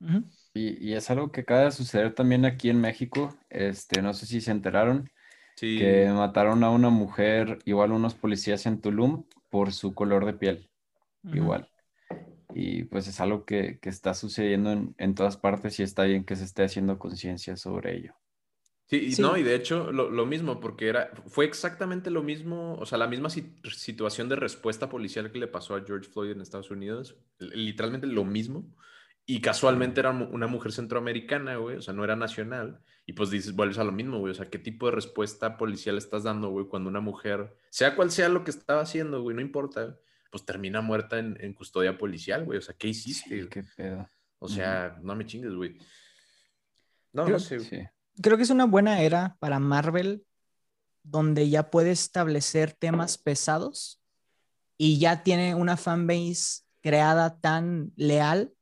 Ujú. 0.00 0.24
Y, 0.55 0.88
y 0.88 0.94
es 0.94 1.09
algo 1.09 1.31
que 1.31 1.42
acaba 1.42 1.66
de 1.66 1.70
suceder 1.70 2.16
también 2.16 2.44
aquí 2.46 2.68
en 2.68 2.81
México. 2.81 3.38
Este, 3.48 4.02
no 4.02 4.12
sé 4.12 4.26
si 4.26 4.40
se 4.40 4.50
enteraron 4.50 5.09
Sí. 5.55 5.78
que 5.78 6.09
mataron 6.09 6.64
a 6.64 6.70
una 6.70 6.88
mujer, 6.90 7.61
igual 7.64 7.92
unos 7.92 8.14
policías 8.14 8.66
en 8.66 8.81
Tulum, 8.81 9.22
por 9.52 9.72
su 9.74 9.94
color 9.94 10.26
de 10.26 10.34
piel, 10.34 10.70
igual. 11.32 11.70
Y 12.54 12.84
pues 12.84 13.08
es 13.08 13.20
algo 13.20 13.44
que, 13.46 13.78
que 13.80 13.90
está 13.90 14.14
sucediendo 14.14 14.72
en, 14.72 14.94
en 14.98 15.14
todas 15.14 15.36
partes 15.38 15.80
y 15.80 15.84
está 15.84 16.04
bien 16.04 16.24
que 16.24 16.36
se 16.36 16.44
esté 16.44 16.64
haciendo 16.64 16.98
conciencia 16.98 17.56
sobre 17.56 17.96
ello. 17.98 18.14
Sí, 18.86 19.12
y 19.12 19.16
Sí. 19.16 19.22
no, 19.22 19.38
y 19.38 19.42
de 19.42 19.54
hecho 19.54 19.90
lo, 19.90 20.10
lo 20.10 20.26
mismo, 20.26 20.60
porque 20.60 20.88
era, 20.88 21.10
fue 21.26 21.46
exactamente 21.46 22.10
lo 22.10 22.22
mismo, 22.22 22.74
o 22.78 22.84
sea, 22.84 22.98
la 22.98 23.06
misma 23.06 23.30
si- 23.30 23.54
situación 23.74 24.28
de 24.28 24.36
respuesta 24.36 24.90
policial 24.90 25.32
que 25.32 25.38
le 25.38 25.46
pasó 25.48 25.74
a 25.74 25.82
George 25.84 26.10
Floyd 26.10 26.32
en 26.32 26.42
Estados 26.42 26.70
Unidos, 26.70 27.16
li- 27.38 27.56
literalmente 27.66 28.06
lo 28.06 28.24
mismo, 28.24 28.66
y 29.24 29.40
casualmente 29.40 30.00
era 30.00 30.11
una 30.11 30.46
mujer 30.46 30.72
centroamericana, 30.72 31.56
güey, 31.56 31.76
o 31.76 31.82
sea, 31.82 31.94
no 31.94 32.04
era 32.04 32.16
nacional, 32.16 32.80
y 33.06 33.12
pues 33.12 33.30
dices, 33.30 33.54
vuelves 33.54 33.78
a 33.78 33.85
lo 33.85 33.92
mismo, 33.92 34.18
güey, 34.18 34.32
o 34.32 34.35
sea, 34.35 34.50
¿qué 34.50 34.58
tipo 34.58 34.87
de 34.87 34.92
respuesta 34.92 35.56
policial 35.56 35.96
estás 35.96 36.24
dando, 36.24 36.50
güey, 36.50 36.66
cuando 36.66 36.88
una 36.90 37.00
mujer, 37.00 37.56
sea 37.70 37.94
cual 37.94 38.11
sea 38.11 38.28
lo 38.28 38.44
que 38.44 38.50
estaba 38.50 38.82
haciendo, 38.82 39.22
güey, 39.22 39.37
no 39.37 39.42
importa, 39.42 39.96
pues 40.30 40.44
termina 40.44 40.80
muerta 40.80 41.18
en, 41.18 41.37
en 41.40 41.52
custodia 41.54 41.98
policial, 41.98 42.44
güey, 42.44 42.58
o 42.58 42.62
sea, 42.62 42.74
¿qué 42.76 42.88
hiciste? 42.88 43.48
Qué 43.48 43.64
pedo. 43.76 44.08
O 44.38 44.48
sea, 44.48 44.98
no 45.02 45.14
me 45.14 45.24
chingues, 45.24 45.54
güey. 45.54 45.78
No, 47.12 47.24
Creo- 47.24 47.37
no 47.37 47.40
sé. 47.40 47.61
Sí. 47.61 47.80
Creo 48.20 48.37
que 48.37 48.42
es 48.42 48.50
una 48.50 48.64
buena 48.64 49.02
era 49.02 49.37
para 49.38 49.58
Marvel 49.61 50.24
donde 51.04 51.48
ya 51.48 51.70
puede 51.70 51.92
establecer 51.92 52.72
temas 52.72 53.18
pesados 53.18 54.02
y 54.76 54.98
ya 54.98 55.22
tiene 55.22 55.54
una 55.54 55.76
fanbase 55.76 56.62
creada 56.80 57.40
tan 57.40 57.92
leal 57.96 58.52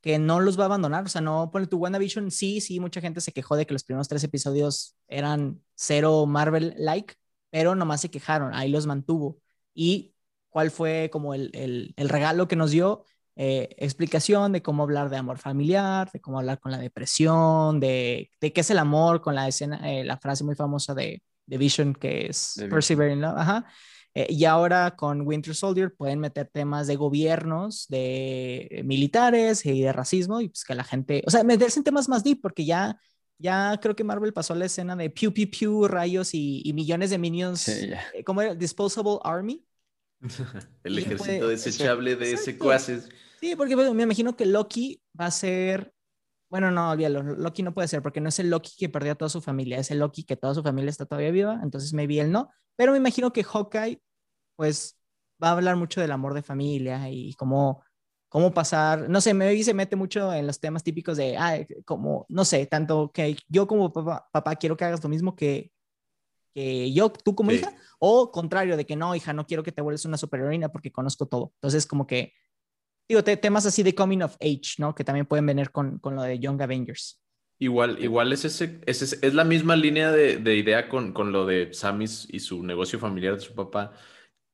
que 0.00 0.18
no 0.18 0.40
los 0.40 0.58
va 0.58 0.62
a 0.64 0.66
abandonar. 0.66 1.04
O 1.04 1.08
sea, 1.08 1.20
no 1.20 1.50
pone 1.50 1.66
tu 1.66 1.78
WandaVision. 1.78 2.30
Sí, 2.30 2.60
sí, 2.60 2.80
mucha 2.80 3.00
gente 3.00 3.20
se 3.20 3.32
quejó 3.32 3.56
de 3.56 3.66
que 3.66 3.72
los 3.74 3.84
primeros 3.84 4.08
tres 4.08 4.24
episodios 4.24 4.96
eran 5.08 5.60
cero 5.74 6.26
Marvel-like, 6.26 7.14
pero 7.50 7.74
nomás 7.74 8.00
se 8.00 8.10
quejaron, 8.10 8.54
ahí 8.54 8.70
los 8.70 8.86
mantuvo. 8.86 9.38
¿Y 9.74 10.14
cuál 10.48 10.70
fue 10.70 11.10
como 11.12 11.34
el, 11.34 11.50
el- 11.54 11.92
el 11.96 12.08
regalo 12.08 12.48
que 12.48 12.56
nos 12.56 12.70
dio? 12.70 13.04
Eh, 13.36 13.74
explicación 13.78 14.52
de 14.52 14.62
cómo 14.62 14.82
hablar 14.82 15.08
de 15.08 15.16
amor 15.16 15.38
familiar, 15.38 16.10
de 16.12 16.20
cómo 16.20 16.38
hablar 16.38 16.58
con 16.60 16.72
la 16.72 16.78
depresión, 16.78 17.80
de, 17.80 18.30
de 18.40 18.52
qué 18.52 18.60
es 18.60 18.70
el 18.70 18.78
amor, 18.78 19.22
con 19.22 19.34
la 19.34 19.48
escena, 19.48 19.80
eh, 19.90 20.04
la 20.04 20.18
frase 20.18 20.44
muy 20.44 20.54
famosa 20.56 20.94
de, 20.94 21.22
de 21.46 21.58
Vision 21.58 21.94
que 21.94 22.26
es. 22.26 22.54
Persevering 22.68 23.20
Love. 23.20 23.36
Ajá. 23.38 23.66
Eh, 24.14 24.26
y 24.30 24.44
ahora 24.44 24.96
con 24.96 25.22
Winter 25.26 25.54
Soldier 25.54 25.94
pueden 25.94 26.18
meter 26.20 26.48
temas 26.52 26.86
de 26.88 26.96
gobiernos, 26.96 27.86
de 27.88 28.82
militares 28.84 29.64
y 29.66 29.80
de 29.82 29.92
racismo 29.92 30.40
y 30.40 30.48
pues 30.48 30.64
que 30.64 30.74
la 30.74 30.84
gente, 30.84 31.22
o 31.26 31.30
sea, 31.30 31.44
meterse 31.44 31.78
en 31.80 31.84
temas 31.84 32.08
más 32.08 32.24
deep 32.24 32.40
porque 32.42 32.64
ya, 32.64 32.98
ya 33.38 33.78
creo 33.80 33.94
que 33.94 34.04
Marvel 34.04 34.32
pasó 34.32 34.54
la 34.54 34.66
escena 34.66 34.96
de 34.96 35.10
piu, 35.10 35.32
piu, 35.32 35.48
piu, 35.50 35.86
rayos 35.88 36.34
y, 36.34 36.60
y 36.64 36.72
millones 36.72 37.10
de 37.10 37.18
minions, 37.18 37.60
Sí, 37.60 37.90
eh, 38.14 38.24
¿cómo 38.24 38.42
era? 38.42 38.54
Disposable 38.54 39.18
Army. 39.22 39.64
El 40.84 40.98
ejército 40.98 41.24
puede- 41.24 41.46
desechable 41.48 42.16
de 42.16 42.36
secuaces. 42.36 43.08
Sí, 43.40 43.56
porque 43.56 43.74
bueno, 43.74 43.94
me 43.94 44.02
imagino 44.02 44.36
que 44.36 44.44
Loki 44.44 45.00
va 45.18 45.26
a 45.26 45.30
ser, 45.30 45.94
bueno, 46.50 46.70
no, 46.70 46.90
olvídalo, 46.90 47.22
Loki 47.22 47.62
no 47.62 47.72
puede 47.72 47.88
ser 47.88 48.02
porque 48.02 48.20
no 48.20 48.28
es 48.28 48.38
el 48.40 48.50
Loki 48.50 48.72
que 48.76 48.88
perdió 48.88 49.12
a 49.12 49.14
toda 49.14 49.28
su 49.28 49.40
familia, 49.40 49.78
es 49.78 49.90
el 49.90 50.00
Loki 50.00 50.24
que 50.24 50.36
toda 50.36 50.52
su 50.54 50.62
familia 50.62 50.90
está 50.90 51.06
todavía 51.06 51.30
viva, 51.30 51.60
entonces 51.62 51.92
maybe 51.94 52.20
él 52.20 52.32
no, 52.32 52.50
pero 52.76 52.92
me 52.92 52.98
imagino 52.98 53.32
que 53.32 53.44
Hawkeye, 53.44 54.02
pues, 54.56 54.98
va 55.42 55.48
a 55.48 55.52
hablar 55.52 55.76
mucho 55.76 56.00
del 56.00 56.10
amor 56.12 56.34
de 56.34 56.42
familia 56.42 57.08
y 57.08 57.34
cómo, 57.34 57.82
cómo 58.28 58.52
pasar, 58.52 59.08
no 59.08 59.20
sé, 59.20 59.32
maybe 59.32 59.62
se 59.62 59.74
mete 59.74 59.96
mucho 59.96 60.32
en 60.34 60.46
los 60.46 60.60
temas 60.60 60.82
típicos 60.82 61.16
de, 61.16 61.36
ah, 61.38 61.58
como, 61.84 62.26
no 62.28 62.44
sé, 62.44 62.66
tanto 62.66 63.10
que 63.12 63.36
yo 63.48 63.66
como 63.66 63.92
papá, 63.92 64.28
papá 64.32 64.56
quiero 64.56 64.76
que 64.76 64.84
hagas 64.84 65.02
lo 65.02 65.08
mismo 65.08 65.36
que, 65.36 65.72
que 66.52 66.92
yo, 66.92 67.10
tú 67.10 67.34
como 67.34 67.52
Sí. 67.52 67.58
hija, 67.58 67.72
o 68.00 68.32
contrario, 68.32 68.76
de 68.76 68.84
que 68.84 68.96
no, 68.96 69.14
hija, 69.14 69.32
no 69.32 69.46
quiero 69.46 69.62
que 69.62 69.72
te 69.72 69.82
vuelvas 69.82 70.04
una 70.04 70.16
superheroína 70.16 70.70
porque 70.70 70.90
conozco 70.90 71.26
todo. 71.26 71.52
Entonces, 71.54 71.86
como 71.86 72.06
que 72.06 72.32
digo, 73.10 73.24
te- 73.24 73.36
temas 73.36 73.66
así 73.66 73.82
de 73.82 73.94
coming 73.94 74.22
of 74.22 74.36
age, 74.40 74.76
¿no? 74.78 74.94
Que 74.94 75.04
también 75.04 75.26
pueden 75.26 75.44
venir 75.46 75.70
con, 75.70 75.98
con 75.98 76.14
lo 76.14 76.22
de 76.22 76.38
Young 76.38 76.62
Avengers. 76.62 77.20
Igual, 77.58 78.02
igual 78.02 78.32
es, 78.32 78.44
ese, 78.44 78.80
es, 78.86 79.02
ese- 79.02 79.18
es 79.26 79.34
la 79.34 79.44
misma 79.44 79.76
línea 79.76 80.10
de, 80.12 80.38
de 80.38 80.56
idea 80.56 80.88
con, 80.88 81.12
con 81.12 81.32
lo 81.32 81.44
de 81.44 81.74
Sam 81.74 82.02
y, 82.02 82.04
s- 82.04 82.26
y 82.30 82.40
su 82.40 82.62
negocio 82.62 82.98
familiar 82.98 83.34
de 83.34 83.40
su 83.40 83.54
papá, 83.54 83.92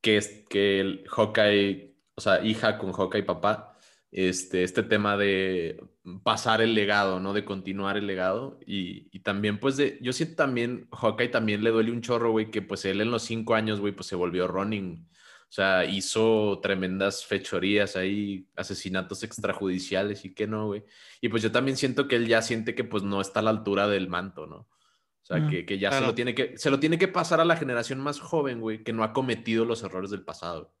que 0.01 0.17
es 0.17 0.43
que 0.49 0.79
el 0.81 1.05
Hawkeye, 1.07 1.95
o 2.15 2.21
sea, 2.21 2.43
hija 2.43 2.77
con 2.77 2.91
Hawkeye 2.91 3.23
papá, 3.23 3.77
este, 4.11 4.63
este 4.63 4.83
tema 4.83 5.17
de 5.17 5.81
pasar 6.23 6.61
el 6.61 6.73
legado, 6.73 7.19
¿no? 7.19 7.33
De 7.33 7.45
continuar 7.45 7.95
el 7.97 8.07
legado. 8.07 8.59
Y, 8.65 9.07
y 9.15 9.19
también, 9.19 9.59
pues, 9.59 9.77
de, 9.77 9.99
yo 10.01 10.13
siento 10.13 10.35
también, 10.35 10.87
Hawkeye 10.91 11.29
también 11.29 11.63
le 11.63 11.69
duele 11.71 11.91
un 11.91 12.01
chorro, 12.01 12.31
güey, 12.31 12.49
que 12.51 12.61
pues 12.61 12.85
él 12.85 13.01
en 13.01 13.11
los 13.11 13.23
cinco 13.23 13.53
años, 13.55 13.79
güey, 13.79 13.93
pues 13.93 14.07
se 14.07 14.15
volvió 14.15 14.47
running. 14.47 15.07
O 15.49 15.51
sea, 15.57 15.85
hizo 15.85 16.59
tremendas 16.61 17.25
fechorías 17.25 17.95
ahí, 17.95 18.45
asesinatos 18.55 19.23
extrajudiciales 19.23 20.25
y 20.25 20.33
que 20.33 20.45
no, 20.45 20.67
güey. 20.67 20.83
Y 21.21 21.29
pues 21.29 21.41
yo 21.41 21.51
también 21.51 21.77
siento 21.77 22.07
que 22.07 22.17
él 22.17 22.27
ya 22.27 22.41
siente 22.41 22.75
que 22.75 22.83
pues 22.83 23.03
no 23.03 23.21
está 23.21 23.39
a 23.39 23.43
la 23.43 23.51
altura 23.51 23.87
del 23.87 24.09
manto, 24.09 24.45
¿no? 24.45 24.57
O 24.57 25.25
sea, 25.27 25.37
Mm, 25.37 25.49
que, 25.49 25.65
que 25.65 25.79
ya 25.79 25.91
se 25.91 26.01
lo 26.01 26.13
tiene 26.13 26.35
que, 26.35 26.57
se 26.57 26.69
lo 26.69 26.79
tiene 26.79 26.97
que 26.97 27.07
pasar 27.07 27.39
a 27.39 27.45
la 27.45 27.55
generación 27.55 27.99
más 27.99 28.19
joven, 28.19 28.59
güey, 28.59 28.83
que 28.83 28.93
no 28.93 29.03
ha 29.03 29.13
cometido 29.13 29.63
los 29.65 29.83
errores 29.83 30.11
del 30.11 30.23
pasado, 30.23 30.73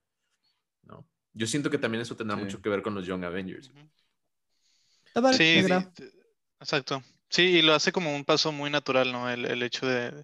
¿no? 0.83 1.07
Yo 1.33 1.47
siento 1.47 1.69
que 1.69 1.77
también 1.77 2.01
eso 2.01 2.15
tendrá 2.15 2.35
Sí. 2.37 2.43
mucho 2.43 2.61
que 2.61 2.69
ver 2.69 2.81
con 2.81 2.93
los 2.93 3.05
Young 3.05 3.23
Avengers. 3.23 3.71
Sí, 5.33 5.61
sí, 5.63 5.73
exacto. 6.59 7.03
Sí, 7.29 7.41
y 7.43 7.61
lo 7.61 7.73
hace 7.73 7.91
como 7.91 8.15
un 8.15 8.23
paso 8.25 8.51
muy 8.51 8.69
natural, 8.69 9.11
¿no? 9.11 9.29
El, 9.29 9.45
el 9.45 9.63
hecho 9.63 9.85
de 9.85 10.23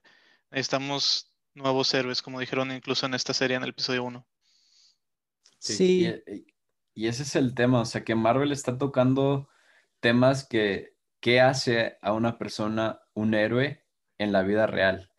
necesitamos 0.51 1.31
nuevos 1.53 1.93
héroes, 1.93 2.21
como 2.21 2.39
dijeron 2.39 2.71
incluso 2.71 3.05
en 3.05 3.13
esta 3.13 3.33
serie 3.33 3.57
en 3.57 3.63
el 3.63 3.69
episodio 3.69 4.03
1. 4.03 4.25
Sí, 5.63 6.07
Y, 6.27 6.45
y 6.93 7.07
ese 7.07 7.23
es 7.23 7.35
el 7.35 7.55
tema, 7.55 7.81
o 7.81 7.85
sea, 7.85 8.03
que 8.03 8.15
Marvel 8.15 8.51
está 8.51 8.77
tocando 8.77 9.49
temas 9.99 10.47
que, 10.47 10.95
que 11.19 11.39
hace 11.39 11.97
a 12.01 12.13
una 12.13 12.37
persona 12.37 13.01
un 13.13 13.33
héroe 13.33 13.83
en 14.17 14.31
la 14.31 14.43
vida 14.43 14.67
real. 14.67 15.09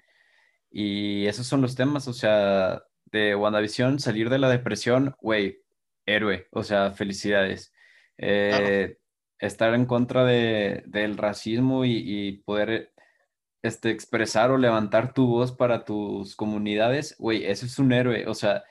Y 0.70 1.26
esos 1.26 1.46
son 1.46 1.62
los 1.62 1.74
temas, 1.76 2.09
o 2.09 2.12
sea, 2.12 2.85
de 3.07 3.35
WandaVision, 3.35 3.98
salir 4.00 4.28
de 4.28 4.38
la 4.38 4.50
depresión, 4.50 5.14
güey, 5.20 5.62
héroe, 6.04 6.48
o 6.50 6.62
sea, 6.62 6.92
felicidades. 6.92 7.72
Eh, 8.18 8.98
estar 9.38 9.74
en 9.74 9.87
contra 9.87 10.24
de, 10.24 10.83
del 10.87 11.16
racismo 11.16 11.85
y, 11.85 12.02
y 12.04 12.33
poder 12.38 12.92
este, 13.62 13.90
expresar 13.90 14.50
o 14.50 14.59
levantar 14.59 15.14
tu 15.14 15.26
voz 15.26 15.52
para 15.52 15.85
tus 15.85 16.37
comunidades, 16.37 17.16
güey, 17.18 17.46
eso 17.46 17.66
es 17.66 17.78
un 17.78 17.92
héroe, 17.92 18.26
o 18.26 18.35
sea, 18.35 18.64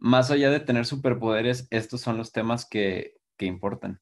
más 0.00 0.30
allá 0.30 0.50
de 0.50 0.60
tener 0.60 0.86
superpoderes, 0.86 1.68
estos 1.70 2.00
son 2.00 2.16
los 2.16 2.32
temas 2.32 2.66
que, 2.68 3.14
que 3.36 3.46
importan. 3.46 4.00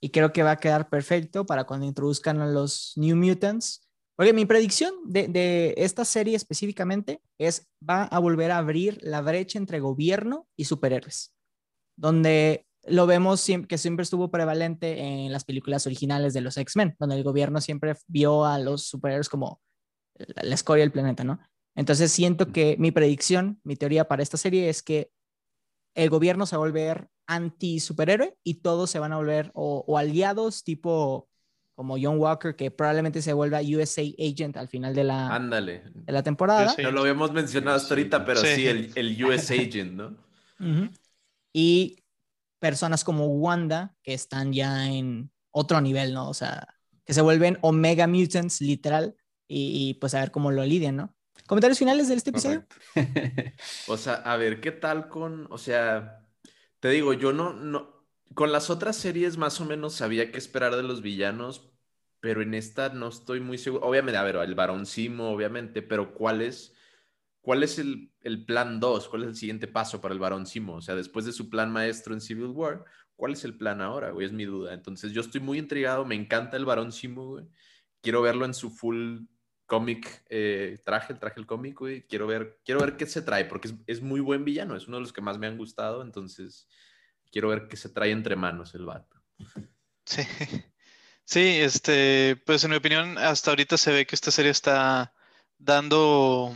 Y 0.00 0.08
creo 0.08 0.32
que 0.32 0.42
va 0.42 0.52
a 0.52 0.56
quedar 0.56 0.88
perfecto 0.88 1.44
para 1.44 1.64
cuando 1.64 1.84
introduzcan 1.84 2.40
a 2.40 2.46
los 2.46 2.94
New 2.96 3.14
Mutants. 3.14 3.86
Porque 4.16 4.32
mi 4.32 4.46
predicción 4.46 4.94
de, 5.04 5.28
de 5.28 5.74
esta 5.76 6.04
serie 6.04 6.36
específicamente 6.36 7.20
es 7.36 7.68
va 7.86 8.04
a 8.04 8.18
volver 8.20 8.52
a 8.52 8.58
abrir 8.58 8.98
la 9.02 9.20
brecha 9.20 9.58
entre 9.58 9.80
gobierno 9.80 10.46
y 10.56 10.66
superhéroes, 10.66 11.34
donde 11.96 12.64
lo 12.86 13.06
vemos 13.06 13.44
que 13.68 13.76
siempre 13.76 14.04
estuvo 14.04 14.30
prevalente 14.30 15.00
en 15.00 15.32
las 15.32 15.44
películas 15.44 15.86
originales 15.86 16.32
de 16.32 16.42
los 16.42 16.56
X-Men, 16.56 16.94
donde 16.98 17.16
el 17.16 17.24
gobierno 17.24 17.60
siempre 17.60 17.96
vio 18.06 18.44
a 18.44 18.58
los 18.58 18.86
superhéroes 18.86 19.28
como 19.28 19.60
la 20.16 20.54
escoria 20.54 20.84
del 20.84 20.92
planeta, 20.92 21.24
¿no? 21.24 21.40
Entonces 21.74 22.12
siento 22.12 22.52
que 22.52 22.76
mi 22.78 22.90
predicción, 22.90 23.60
mi 23.64 23.76
teoría 23.76 24.06
para 24.06 24.22
esta 24.22 24.36
serie 24.36 24.68
es 24.68 24.82
que 24.82 25.10
el 25.94 26.10
gobierno 26.10 26.46
se 26.46 26.56
va 26.56 26.62
a 26.62 26.66
volver 26.66 27.08
anti-superhéroe 27.26 28.36
y 28.44 28.54
todos 28.54 28.90
se 28.90 28.98
van 28.98 29.12
a 29.12 29.16
volver 29.16 29.50
o, 29.54 29.98
aliados 29.98 30.62
tipo 30.62 31.28
como 31.74 31.96
John 32.00 32.18
Walker, 32.18 32.54
que 32.54 32.70
probablemente 32.70 33.20
se 33.20 33.32
vuelva 33.32 33.60
USA 33.60 34.02
Agent 34.02 34.56
al 34.56 34.68
final 34.68 34.94
de 34.94 35.02
la, 35.02 35.34
Ándale. 35.34 35.82
de 35.92 36.12
la 36.12 36.22
temporada. 36.22 36.72
No 36.80 36.92
lo 36.92 37.00
habíamos 37.00 37.32
mencionado 37.32 37.76
hasta 37.76 37.94
ahorita, 37.94 38.24
pero 38.24 38.40
sí, 38.40 38.68
el, 38.68 38.92
el, 38.94 39.24
US 39.24 39.50
Agent, 39.50 39.92
¿no? 39.92 40.16
Y 41.52 42.04
personas 42.60 43.02
como 43.02 43.26
Wanda, 43.26 43.94
que 44.02 44.14
están 44.14 44.52
ya 44.52 44.88
en 44.88 45.32
otro 45.50 45.80
nivel, 45.80 46.14
¿no? 46.14 46.28
O 46.28 46.34
sea, 46.34 46.66
que 47.04 47.12
se 47.12 47.20
vuelven 47.20 47.58
Omega 47.60 48.06
Mutants, 48.06 48.60
literal, 48.60 49.16
y, 49.46 49.94
pues 50.00 50.14
a 50.14 50.20
ver 50.20 50.30
cómo 50.30 50.50
lo 50.50 50.64
lidian, 50.64 50.96
¿no? 50.96 51.14
¿Comentarios 51.46 51.78
finales 51.78 52.08
de 52.08 52.14
este 52.14 52.30
episodio? 52.30 52.64
o 53.88 53.96
sea, 53.96 54.14
a 54.14 54.36
ver, 54.36 54.60
¿qué 54.60 54.72
tal 54.72 55.08
con, 55.08 55.46
o 55.50 55.58
sea, 55.58 56.26
te 56.80 56.88
digo, 56.88 57.12
yo 57.12 57.32
no, 57.32 57.52
no, 57.52 58.06
con 58.34 58.50
las 58.52 58.70
otras 58.70 58.96
series 58.96 59.36
más 59.36 59.60
o 59.60 59.64
menos 59.64 59.94
sabía 59.94 60.32
qué 60.32 60.38
esperar 60.38 60.74
de 60.74 60.82
los 60.82 61.02
villanos, 61.02 61.70
pero 62.20 62.40
en 62.40 62.54
esta 62.54 62.88
no 62.88 63.08
estoy 63.08 63.40
muy 63.40 63.58
seguro. 63.58 63.86
Obviamente, 63.86 64.16
a 64.16 64.22
ver, 64.22 64.36
el 64.36 64.54
varón 64.54 64.86
Simo, 64.86 65.30
obviamente, 65.30 65.82
pero 65.82 66.14
¿cuál 66.14 66.40
es, 66.40 66.74
cuál 67.42 67.62
es 67.62 67.78
el, 67.78 68.12
el 68.22 68.46
plan 68.46 68.80
2? 68.80 69.08
¿Cuál 69.08 69.24
es 69.24 69.28
el 69.28 69.36
siguiente 69.36 69.68
paso 69.68 70.00
para 70.00 70.14
el 70.14 70.20
varón 70.20 70.46
Simo? 70.46 70.76
O 70.76 70.80
sea, 70.80 70.94
después 70.94 71.26
de 71.26 71.32
su 71.32 71.50
plan 71.50 71.70
maestro 71.70 72.14
en 72.14 72.22
Civil 72.22 72.46
War, 72.46 72.84
¿cuál 73.16 73.34
es 73.34 73.44
el 73.44 73.56
plan 73.56 73.82
ahora, 73.82 74.10
güey? 74.10 74.26
Es 74.26 74.32
mi 74.32 74.46
duda. 74.46 74.72
Entonces, 74.72 75.12
yo 75.12 75.20
estoy 75.20 75.42
muy 75.42 75.58
intrigado, 75.58 76.06
me 76.06 76.14
encanta 76.14 76.56
el 76.56 76.64
varón 76.64 76.92
Simo, 76.92 77.26
güey. 77.26 77.44
Quiero 78.00 78.22
verlo 78.22 78.46
en 78.46 78.54
su 78.54 78.70
full 78.70 79.20
cómic 79.66 80.24
eh, 80.28 80.78
traje, 80.84 81.12
el 81.12 81.18
traje 81.18 81.40
el 81.40 81.46
cómic, 81.46 81.78
güey. 81.78 82.06
Quiero 82.06 82.26
ver, 82.26 82.60
quiero 82.64 82.80
ver 82.80 82.96
qué 82.96 83.06
se 83.06 83.22
trae, 83.22 83.44
porque 83.44 83.70
es, 83.86 84.02
muy 84.02 84.20
buen 84.20 84.44
villano, 84.44 84.76
es 84.76 84.86
uno 84.86 84.98
de 84.98 85.02
los 85.02 85.12
que 85.12 85.20
más 85.20 85.38
me 85.38 85.46
han 85.46 85.58
gustado, 85.58 86.02
entonces 86.02 86.68
quiero 87.30 87.48
ver 87.48 87.68
qué 87.68 87.76
se 87.76 87.88
trae 87.88 88.10
entre 88.10 88.36
manos 88.36 88.74
el 88.74 88.86
vato. 88.86 89.20
Sí. 90.04 90.22
Sí, 91.26 91.40
este, 91.40 92.36
pues 92.44 92.64
en 92.64 92.70
mi 92.70 92.76
opinión, 92.76 93.16
hasta 93.16 93.50
ahorita 93.50 93.78
se 93.78 93.90
ve 93.92 94.06
que 94.06 94.14
esta 94.14 94.30
serie 94.30 94.50
está 94.50 95.14
dando 95.58 96.54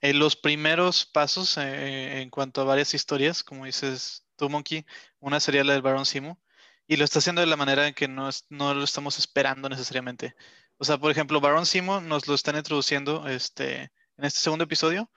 eh, 0.00 0.12
los 0.12 0.36
primeros 0.36 1.06
pasos 1.06 1.56
eh, 1.56 2.20
en 2.20 2.30
cuanto 2.30 2.60
a 2.60 2.64
varias 2.64 2.92
historias, 2.94 3.42
como 3.42 3.64
dices 3.64 4.26
tú, 4.36 4.50
Monkey, 4.50 4.84
una 5.20 5.40
sería 5.40 5.64
la 5.64 5.72
del 5.72 5.82
Baron 5.82 6.04
Simo, 6.04 6.38
y 6.86 6.96
lo 6.96 7.04
está 7.04 7.18
haciendo 7.20 7.40
de 7.40 7.46
la 7.46 7.56
manera 7.56 7.88
en 7.88 7.94
que 7.94 8.08
no, 8.08 8.28
no 8.50 8.74
lo 8.74 8.84
estamos 8.84 9.18
esperando 9.18 9.68
necesariamente. 9.68 10.36
O 10.78 10.84
sea, 10.84 10.98
por 10.98 11.10
ejemplo, 11.10 11.40
Baron 11.40 11.66
Simo 11.66 12.00
nos 12.00 12.28
lo 12.28 12.34
están 12.34 12.56
introduciendo 12.56 13.26
este, 13.28 13.82
en 14.16 14.24
este 14.24 14.40
segundo 14.40 14.64
episodio 14.64 15.10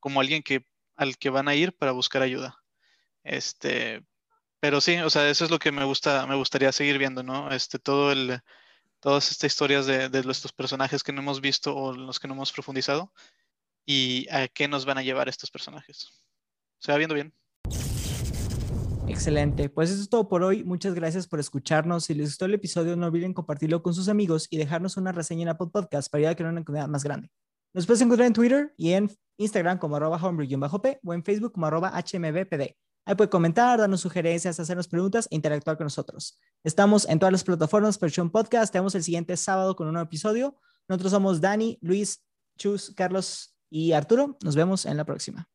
como 0.00 0.20
alguien 0.20 0.42
que, 0.42 0.64
al 0.96 1.18
que 1.18 1.30
van 1.30 1.48
a 1.48 1.54
ir 1.54 1.76
para 1.76 1.92
buscar 1.92 2.22
ayuda. 2.22 2.56
Este, 3.24 4.04
pero 4.60 4.80
sí, 4.80 4.96
o 4.98 5.10
sea, 5.10 5.28
eso 5.28 5.44
es 5.44 5.50
lo 5.50 5.58
que 5.58 5.72
me 5.72 5.84
gusta, 5.84 6.26
me 6.26 6.36
gustaría 6.36 6.72
seguir 6.72 6.98
viendo, 6.98 7.22
¿no? 7.22 7.50
Este, 7.50 7.78
todo 7.78 8.12
el, 8.12 8.40
todas 9.00 9.30
estas 9.30 9.52
historias 9.52 9.86
de, 9.86 10.08
de 10.08 10.20
estos 10.30 10.52
personajes 10.52 11.02
que 11.02 11.12
no 11.12 11.20
hemos 11.20 11.40
visto 11.40 11.76
o 11.76 11.92
los 11.94 12.20
que 12.20 12.28
no 12.28 12.34
hemos 12.34 12.52
profundizado 12.52 13.12
y 13.84 14.28
a 14.30 14.48
qué 14.48 14.68
nos 14.68 14.84
van 14.84 14.98
a 14.98 15.02
llevar 15.02 15.28
estos 15.28 15.50
personajes. 15.50 16.24
Se 16.78 16.92
va 16.92 16.98
viendo 16.98 17.14
bien. 17.14 17.34
Excelente. 19.08 19.70
Pues 19.70 19.90
eso 19.90 20.02
es 20.02 20.08
todo 20.08 20.28
por 20.28 20.42
hoy. 20.42 20.64
Muchas 20.64 20.94
gracias 20.94 21.26
por 21.26 21.40
escucharnos. 21.40 22.04
Si 22.04 22.14
les 22.14 22.28
gustó 22.28 22.44
el 22.44 22.54
episodio, 22.54 22.94
no 22.94 23.06
olviden 23.06 23.32
compartirlo 23.32 23.82
con 23.82 23.94
sus 23.94 24.08
amigos 24.08 24.46
y 24.50 24.58
dejarnos 24.58 24.96
una 24.96 25.12
reseña 25.12 25.42
en 25.42 25.48
Apple 25.48 25.68
Podcast 25.72 26.10
para 26.10 26.20
ayudar 26.20 26.32
a 26.32 26.36
crear 26.36 26.52
una 26.52 26.64
comunidad 26.64 26.88
más 26.88 27.04
grande. 27.04 27.30
Nos 27.74 27.86
puedes 27.86 28.02
encontrar 28.02 28.26
en 28.26 28.32
Twitter 28.34 28.74
y 28.76 28.92
en 28.92 29.10
Instagram 29.38 29.78
como 29.78 29.96
arroba 29.96 30.18
homebrew-p 30.22 31.00
o 31.02 31.14
en 31.14 31.24
Facebook 31.24 31.52
como 31.52 31.66
arroba 31.66 31.90
hmbpd. 31.90 32.76
Ahí 33.06 33.14
puede 33.14 33.30
comentar, 33.30 33.78
darnos 33.78 34.02
sugerencias, 34.02 34.60
hacernos 34.60 34.86
preguntas 34.86 35.26
e 35.30 35.36
interactuar 35.36 35.78
con 35.78 35.86
nosotros. 35.86 36.38
Estamos 36.62 37.08
en 37.08 37.18
todas 37.18 37.32
las 37.32 37.44
plataformas 37.44 37.96
Perchon 37.96 38.30
Podcast. 38.30 38.70
Tenemos 38.70 38.94
el 38.94 39.02
siguiente 39.02 39.36
sábado 39.38 39.74
con 39.74 39.86
un 39.86 39.94
nuevo 39.94 40.06
episodio. 40.06 40.56
Nosotros 40.88 41.12
somos 41.12 41.40
Dani, 41.40 41.78
Luis, 41.80 42.22
Chus, 42.58 42.92
Carlos 42.94 43.56
y 43.70 43.92
Arturo. 43.92 44.36
Nos 44.44 44.54
vemos 44.54 44.84
en 44.84 44.98
la 44.98 45.04
próxima. 45.04 45.48